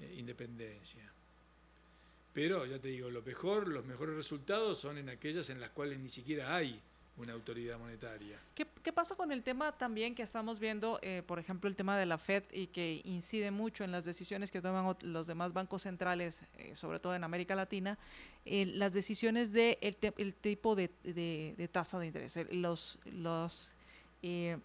[0.00, 1.02] eh, independencia.
[2.34, 5.98] Pero ya te digo, lo mejor, los mejores resultados son en aquellas en las cuales
[5.98, 6.80] ni siquiera hay
[7.16, 8.38] una autoridad monetaria.
[8.54, 12.06] ¿Qué, pasa con el tema también que estamos viendo, eh, por ejemplo, el tema de
[12.06, 16.42] la Fed y que incide mucho en las decisiones que toman los demás bancos centrales,
[16.56, 17.98] eh, sobre todo en América Latina,
[18.44, 20.88] eh, las decisiones de el, tipo de,
[21.70, 23.72] tasa de interés, los, los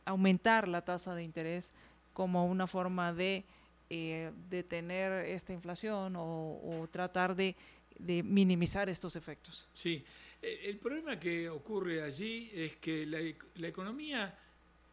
[0.05, 1.73] aumentar la tasa de interés
[2.13, 3.45] como una forma de
[4.49, 7.55] detener esta inflación o, tratar de,
[7.99, 9.67] de minimizar estos efectos?
[9.73, 10.05] Sí, eh,
[10.41, 14.37] el problema que ocurre allí es que la, economía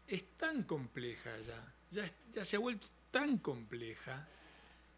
[0.07, 4.27] es tan compleja ya, ya, se ha vuelto tan compleja,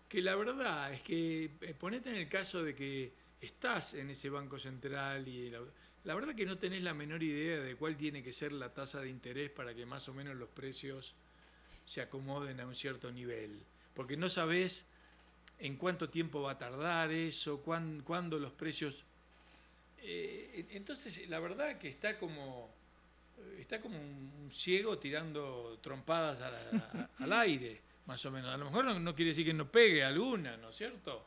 [0.08, 4.30] que la verdad es que eh, ponete en el caso de que estás en ese
[4.30, 8.32] banco central y la, verdad que no tenés la menor idea de cuál tiene que
[8.32, 11.14] ser la tasa de interés para que más o menos los precios
[11.84, 13.60] se acomoden a un cierto nivel,
[13.94, 14.86] porque no sabés
[15.58, 19.04] en cuánto tiempo va a tardar eso, cuándo los precios
[20.08, 22.72] eh, entonces, la verdad que está como,
[23.38, 26.40] eh, está como un ciego tirando trompadas
[27.18, 28.54] al aire, más o menos.
[28.54, 31.26] A lo mejor no, quiere decir que no pegue alguna, ¿no es cierto?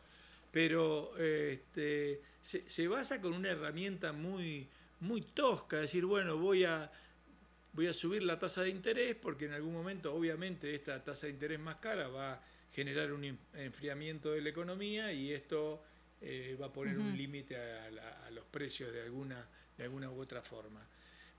[0.50, 4.70] Pero este, se, basa con una herramienta muy,
[5.02, 6.90] muy tosca, decir, bueno, voy a,
[7.74, 11.34] voy a subir la tasa de interés porque en algún momento, obviamente, esta tasa de
[11.34, 12.42] interés más cara va a
[12.74, 15.84] generar un enfriamiento de la economía y esto
[16.22, 19.46] eh, va a poner un límite a, los precios de alguna,
[19.78, 20.86] de alguna u otra forma.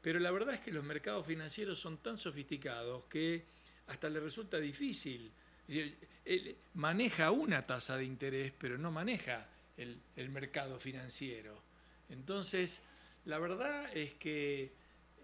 [0.00, 3.44] Pero la verdad es que los mercados financieros son tan sofisticados que
[3.88, 5.30] hasta le resulta difícil.
[5.68, 11.62] Él maneja una tasa de interés, pero no maneja el, mercado financiero.
[12.08, 12.82] Entonces,
[13.26, 14.72] la verdad es que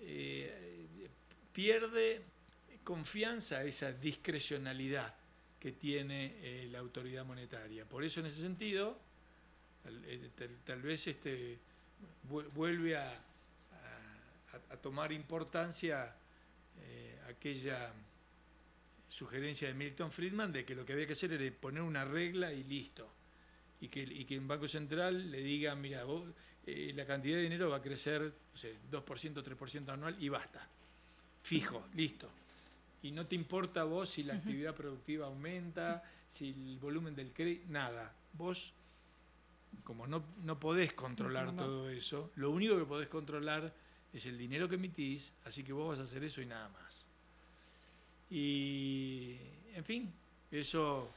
[0.01, 0.87] eh,
[1.53, 2.23] pierde
[2.85, 5.15] confianza esa discrecionalidad
[5.59, 7.85] que tiene eh, la autoridad monetaria.
[7.85, 9.01] Por eso, en ese sentido,
[9.89, 10.31] eh,
[10.65, 11.59] tal, vez este,
[12.25, 13.23] vuelve a,
[14.81, 16.15] tomar importancia
[16.81, 17.93] eh, aquella
[19.09, 22.53] sugerencia de Milton Friedman de que lo que había que hacer era poner una regla
[22.53, 23.09] y listo.
[23.81, 26.05] Y que, y que un Banco Central le diga, mira,
[26.67, 30.67] eh, la cantidad de dinero va a crecer no sé, 2%, 3% anual y basta.
[31.43, 32.31] Fijo, listo.
[33.03, 37.67] Y no te importa vos si la actividad productiva aumenta, si el volumen del crédito,
[37.69, 38.13] nada.
[38.33, 38.73] Vos
[39.85, 43.73] como no, no podés controlar todo eso, lo único que podés controlar
[44.13, 47.07] es el dinero que emitís, así que vos vas a hacer eso y nada más.
[48.31, 49.37] Y,
[49.75, 50.13] en fin,
[50.51, 51.09] eso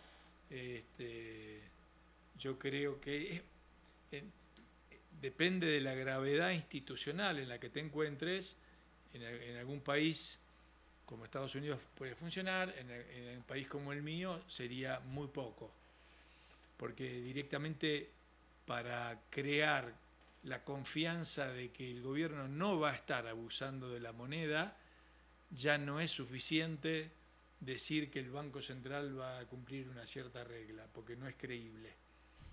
[0.50, 1.62] este,
[2.38, 3.42] yo creo que
[5.22, 8.56] depende de la gravedad institucional en la que te encuentres.
[9.14, 10.40] En, algún país
[11.06, 15.72] como Estados Unidos puede funcionar, en, en un país como el mío sería muy poco,
[16.78, 18.12] porque directamente
[18.70, 19.96] para crear
[20.44, 24.78] la confianza de que el gobierno no va a estar abusando de la moneda,
[25.50, 27.10] ya no es suficiente
[27.60, 31.92] decir que el Banco Central va a cumplir una cierta regla, porque no es creíble.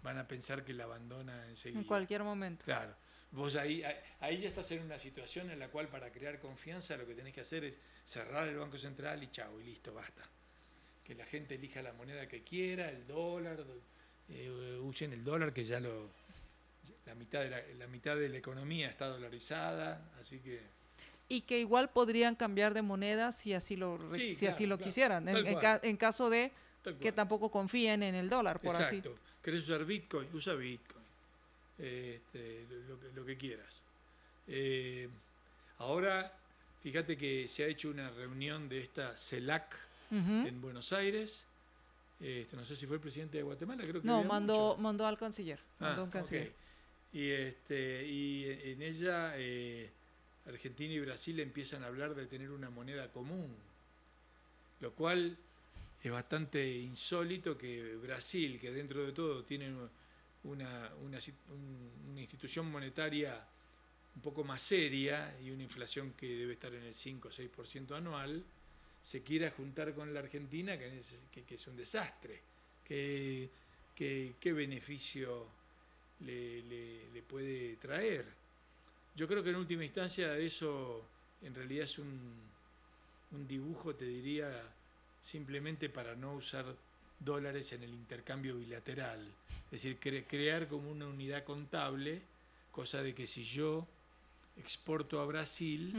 [0.02, 1.80] Van a pensar que la abandona enseguida.
[1.80, 2.64] En cualquier momento.
[2.64, 2.94] Claro.
[3.32, 3.84] Vos ahí,
[4.20, 7.34] ahí ya estás en una situación en la cual para crear confianza lo que tenés
[7.34, 10.22] que hacer es cerrar el Banco Central y chao, y listo, basta.
[11.04, 13.66] Que la gente elija la moneda que quiera, el dólar,
[14.28, 16.08] eh, huyen el dólar, que ya lo.
[17.06, 20.60] La mitad, de la, mitad de la economía está dolarizada, así que.
[21.28, 25.96] Y que igual podrían cambiar de moneda si así lo, si así lo quisieran, en,
[25.96, 26.52] caso de
[27.00, 29.10] que tampoco confíen en el dólar, por Exacto.
[29.10, 29.20] así.
[29.42, 30.28] ¿Querés usar Bitcoin?
[30.32, 31.04] Usa Bitcoin.
[31.78, 32.64] Este,
[33.14, 33.82] lo, que, quieras.
[34.48, 35.08] Eh,
[35.78, 36.32] ahora,
[36.82, 39.76] fíjate que se ha hecho una reunión de esta CELAC
[40.10, 41.45] en Buenos Aires
[42.20, 45.18] este, no sé si fue el presidente de Guatemala, creo que No, mandó, mandó al
[45.18, 45.60] canciller.
[45.80, 46.08] Ah,
[47.12, 49.90] y, este, y en ella eh,
[50.46, 53.54] Argentina y Brasil empiezan a hablar de tener una moneda común,
[54.80, 55.36] lo cual
[56.02, 59.72] es bastante insólito que Brasil, que dentro de todo tiene
[60.44, 61.18] una, una,
[62.10, 63.46] una institución monetaria
[64.16, 67.96] un poco más seria y una inflación que debe estar en el 5 o 6%
[67.96, 68.42] anual,
[69.06, 72.40] se quiera juntar con la Argentina, que es, un desastre.
[72.84, 73.48] ¿Qué,
[74.42, 75.46] beneficio
[76.18, 78.26] le, puede traer?
[79.14, 81.06] Yo creo que en última instancia eso
[81.40, 82.34] en realidad es un,
[83.30, 84.50] un dibujo, te diría,
[85.20, 86.66] simplemente para no usar
[87.20, 89.24] dólares en el intercambio bilateral.
[89.66, 92.22] Es decir, crear como una unidad contable,
[92.72, 93.86] cosa de que si yo
[94.56, 95.94] exporto a Brasil,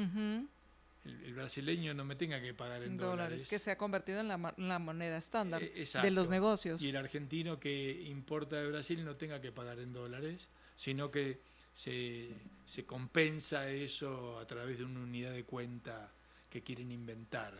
[1.07, 3.47] el, brasileño no me tenga que pagar en dólares.
[3.47, 6.81] que se ha convertido en la, moneda estándar eh, de los negocios.
[6.81, 11.39] Y el argentino que importa de Brasil no tenga que pagar en dólares, sino que
[11.71, 12.29] se,
[12.65, 16.11] se compensa eso a través de una unidad de cuenta
[16.49, 17.53] que quieren inventar.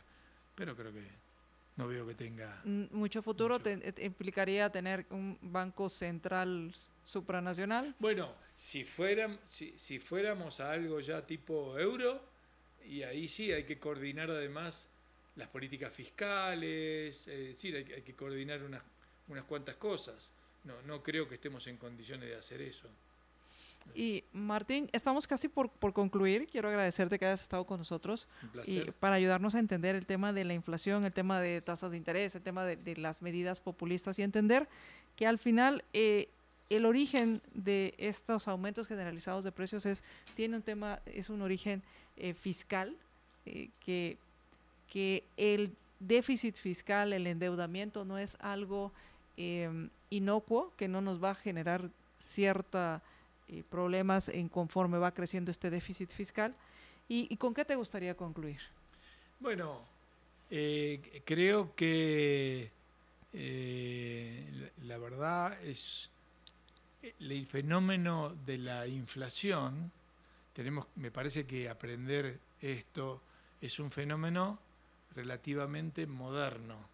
[0.56, 1.28] Pero creo que
[1.78, 3.62] no veo que tenga mucho futuro.
[3.64, 6.74] Eh, implicaría tener un banco central
[7.06, 7.96] supranacional.
[8.00, 12.20] Bueno, si, fueran, si, fuéramos a algo ya tipo euro,
[12.88, 14.88] y ahí sí hay que coordinar además
[15.36, 18.82] las políticas fiscales, es decir, hay, hay que coordinar unas,
[19.28, 20.32] unas cuantas cosas.
[20.64, 22.90] No, no creo que estemos en condiciones de hacer eso.
[23.96, 26.48] Y Martín, estamos casi por, por, concluir.
[26.48, 28.28] Quiero agradecerte que hayas estado con nosotros
[28.66, 31.98] y para ayudarnos a entender el tema de la inflación, el tema de tasas de
[31.98, 34.68] interés, el tema de, las medidas populistas y entender
[35.16, 36.30] que al final eh,
[36.70, 40.04] el origen de estos aumentos generalizados de precios es
[40.36, 41.82] tiene un tema es un origen
[42.18, 42.96] eh, fiscal
[43.46, 44.18] eh, que
[44.92, 48.92] que el déficit fiscal, el endeudamiento no es algo
[50.10, 53.04] inocuo que no nos va a generar cierta
[53.50, 56.56] eh, problemas en conforme va creciendo este déficit fiscal.
[57.10, 58.60] ¿Y, con qué te gustaría concluir?
[59.40, 59.82] Bueno,
[61.26, 62.72] creo que
[64.84, 66.10] la, verdad es
[67.20, 69.92] el fenómeno de la inflación.
[70.54, 73.22] Tenemos, me parece que aprender esto
[73.62, 74.60] es un fenómeno
[75.16, 76.90] relativamente moderno.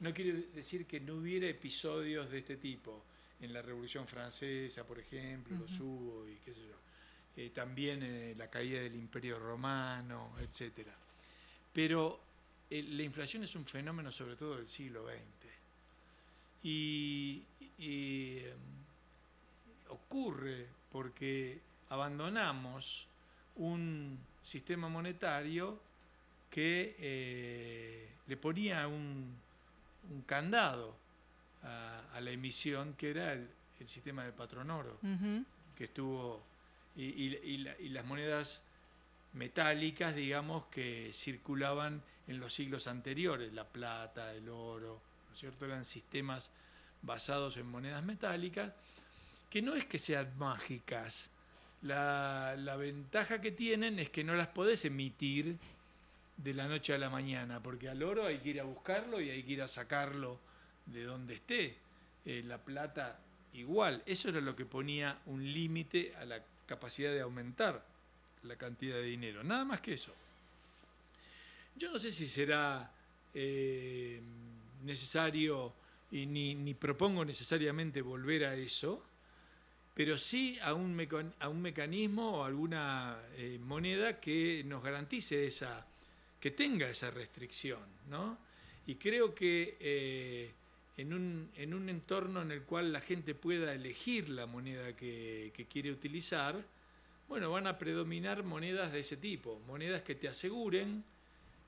[0.00, 3.04] no quiero decir que no hubiera episodios de este tipo
[3.40, 6.76] en la Revolución Francesa, por ejemplo, los hubo y qué sé yo.
[7.36, 10.86] Eh, también en la caída del Imperio Romano, etc.
[11.72, 12.20] Pero
[12.70, 15.52] eh, la inflación es un fenómeno sobre todo del siglo XX.
[16.64, 17.42] Y,
[17.78, 18.81] em,
[19.92, 23.06] ocurre porque abandonamos
[23.56, 25.78] un sistema monetario
[26.50, 29.36] que eh, le ponía un,
[30.10, 30.96] un candado
[31.62, 33.48] a, la emisión, que era el,
[33.86, 34.96] sistema de patrón oro,
[35.76, 36.40] que estuvo,
[36.94, 38.62] y, las monedas
[39.32, 45.64] metálicas, digamos, que circulaban en los siglos anteriores, la plata, el oro, ¿no es cierto?
[45.64, 46.52] Eran sistemas
[47.02, 48.72] basados en monedas metálicas,
[49.52, 51.28] que no es que sean mágicas,
[51.82, 55.58] la, la, ventaja que tienen es que no las podés emitir
[56.38, 59.28] de la noche a la mañana, porque al oro hay que ir a buscarlo y
[59.28, 60.40] hay que ir a sacarlo
[60.86, 61.76] de donde esté.
[62.24, 63.18] Eh, la plata
[63.52, 64.02] igual.
[64.06, 67.84] Eso era lo que ponía un límite a la capacidad de aumentar
[68.44, 69.44] la cantidad de dinero.
[69.44, 70.14] Nada más que eso.
[71.76, 72.90] Yo no sé si será
[73.34, 74.18] eh,
[74.82, 75.74] necesario
[76.10, 79.02] y ni, propongo necesariamente volver a eso,
[79.94, 85.86] pero sí a un, a un mecanismo o alguna eh, moneda que nos garantice esa,
[86.40, 88.38] que tenga esa restricción, ¿no?
[88.86, 90.52] Y creo que
[90.96, 95.52] en un, en un entorno en el cual la gente pueda elegir la moneda que,
[95.70, 96.62] quiere utilizar,
[97.28, 101.04] bueno, van a predominar monedas de ese tipo, monedas que te aseguren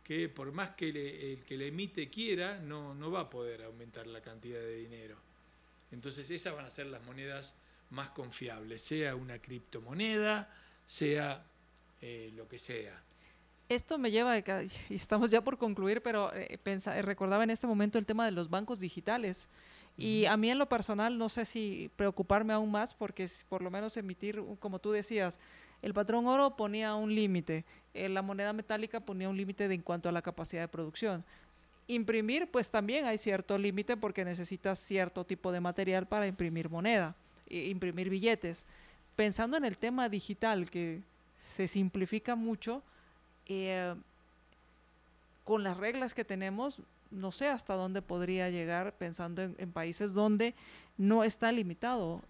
[0.03, 4.07] que por más que el que le emite quiera, no, no va a poder aumentar
[4.07, 5.17] la cantidad de dinero.
[5.91, 7.55] Entonces esas van a ser las monedas
[7.91, 10.53] más confiables, sea una criptomoneda,
[10.87, 11.45] sea
[12.01, 13.03] eh, lo que sea.
[13.69, 14.45] Esto me lleva, y
[14.91, 16.59] estamos ya por concluir, pero eh,
[17.03, 19.49] recordaba en este momento el tema de los bancos digitales.
[19.97, 23.71] Y a mí en lo personal no sé si preocuparme aún más porque por lo
[23.71, 25.39] menos emitir, como tú decías,
[25.83, 30.09] el patrón oro ponía un límite, eh, la moneda metálica ponía un límite en cuanto
[30.09, 31.25] a la capacidad de producción.
[31.87, 37.15] Imprimir, pues también hay cierto límite porque necesitas cierto tipo de material para imprimir moneda,
[37.49, 38.65] imprimir billetes.
[39.17, 41.01] Pensando en el tema digital, que
[41.47, 42.83] se simplifica mucho,
[43.47, 43.95] eh,
[45.45, 46.79] con las reglas que tenemos,
[47.11, 50.55] no sé hasta dónde podría llegar pensando en, países donde
[50.97, 52.23] no está limitado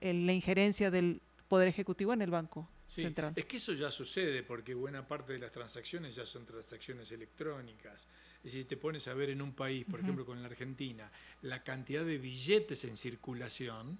[0.00, 3.34] la injerencia del Poder Ejecutivo en el Banco Central.
[3.36, 8.06] Es que eso ya sucede porque buena parte de las transacciones ya son transacciones electrónicas.
[8.38, 11.10] Es decir, si te pones a ver en un país, por ejemplo con la Argentina,
[11.42, 13.98] la cantidad de billetes en circulación,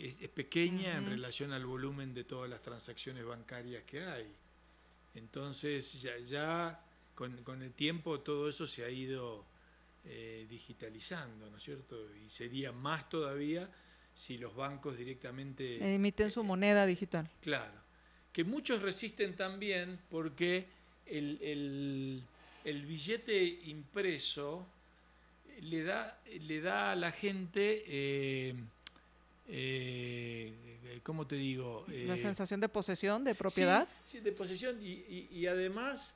[0.00, 4.26] es, pequeña en relación al volumen de todas las transacciones bancarias que hay.
[5.14, 6.80] Entonces ya, ya
[7.14, 9.44] con, el tiempo todo eso se ha ido
[10.04, 11.96] eh, digitalizando, ¿no es cierto?
[12.24, 13.68] Y sería más todavía
[14.14, 15.94] si los bancos directamente...
[15.94, 17.28] Emiten su moneda digital.
[17.42, 17.80] Claro.
[18.32, 20.66] Que muchos resisten también porque
[21.06, 22.22] el,
[22.64, 24.66] billete impreso
[25.60, 27.84] le da, le da a la gente...
[27.86, 28.54] Eh,
[29.50, 31.84] eh, ¿cómo te digo?
[31.88, 33.88] la sensación de posesión, de propiedad.
[34.06, 36.14] Sí, de posesión y, además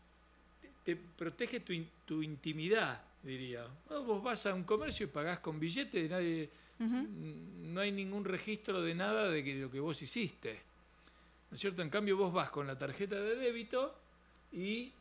[0.85, 1.73] te protege tu,
[2.05, 3.67] tu intimidad, diría.
[3.89, 8.95] vos vas a un comercio y pagás con billete, nadie, no hay ningún registro de
[8.95, 10.61] nada de, que, lo que vos hiciste.
[11.51, 11.83] ¿No es cierto?
[11.83, 13.95] En cambio vos vas con la tarjeta de débito
[14.53, 14.93] y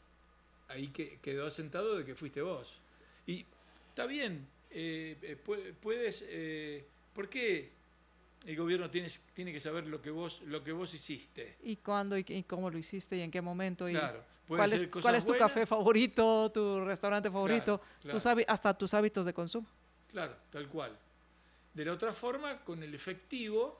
[0.69, 2.79] ahí que, quedó asentado de que fuiste vos.
[3.27, 3.45] Y
[3.89, 6.25] está bien, eh, eh, puedes...
[6.27, 7.69] Eh, ¿Por qué
[8.45, 11.57] el gobierno tiene, tiene que saber lo que vos lo que vos hiciste.
[11.63, 13.89] Y cuándo y, cómo lo hiciste y en qué momento.
[13.89, 14.23] Y claro.
[14.47, 17.81] ¿Cuál es, cuál es tu café favorito, tu restaurante favorito,
[18.47, 19.67] hasta tus hábitos de consumo?
[20.11, 20.97] Claro, tal cual.
[21.73, 23.79] De la otra forma, con el efectivo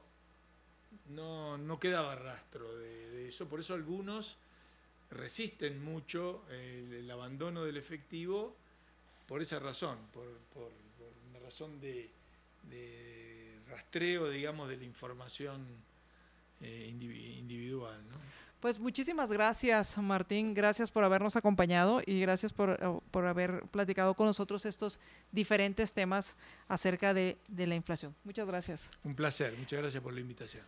[1.09, 3.47] no, no quedaba rastro de, eso.
[3.47, 4.38] Por eso algunos
[5.11, 8.55] resisten mucho el, abandono del efectivo
[9.28, 10.72] por esa razón, por, por,
[11.30, 12.09] una razón de
[13.74, 15.65] rastreo, digamos, de la información
[16.61, 17.99] eh, individual.
[18.59, 20.53] Pues muchísimas gracias, Martín.
[20.53, 25.01] Gracias por habernos acompañado y gracias por, eh, por haber platicado con nosotros estos
[25.32, 26.38] diferentes temas
[26.69, 28.15] acerca de, de la inflación.
[28.24, 28.89] Muchas gracias.
[29.03, 29.53] Un placer.
[29.57, 30.63] Muchas gracias por la invitación.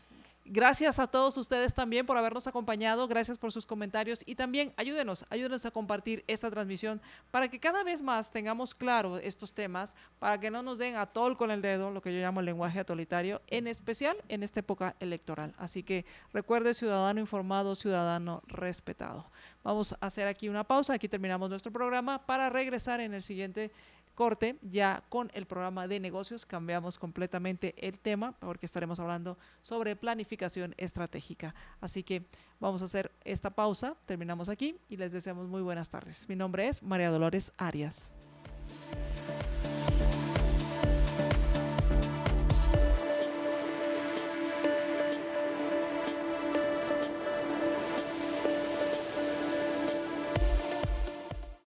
[0.48, 5.26] Gracias a todos ustedes también por habernos acompañado, gracias por sus comentarios y también ayúdenos,
[5.32, 10.40] ayúdenos a compartir esta transmisión para que cada vez más tengamos claro estos temas, para
[10.40, 12.80] que no nos den a tol con el dedo, lo que yo llamo el lenguaje
[12.80, 15.56] atolitario, en especial en esta época electoral.
[15.58, 19.26] Así que recuerde, ciudadano informado, ciudadano respetado.
[19.64, 23.72] Vamos a hacer aquí una pausa, aquí terminamos nuestro programa para regresar en el siguiente
[24.16, 29.96] corte, ya con el programa de negocios cambiamos completamente el tema porque estaremos hablando sobre
[29.96, 31.54] planificación estratégica.
[31.82, 32.26] Así que
[32.60, 36.28] vamos a hacer esta pausa, terminamos aquí y les deseamos muy buenas tardes.
[36.28, 38.16] Mi nombre es María Dolores Arias.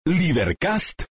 [0.04, 1.15] Libercast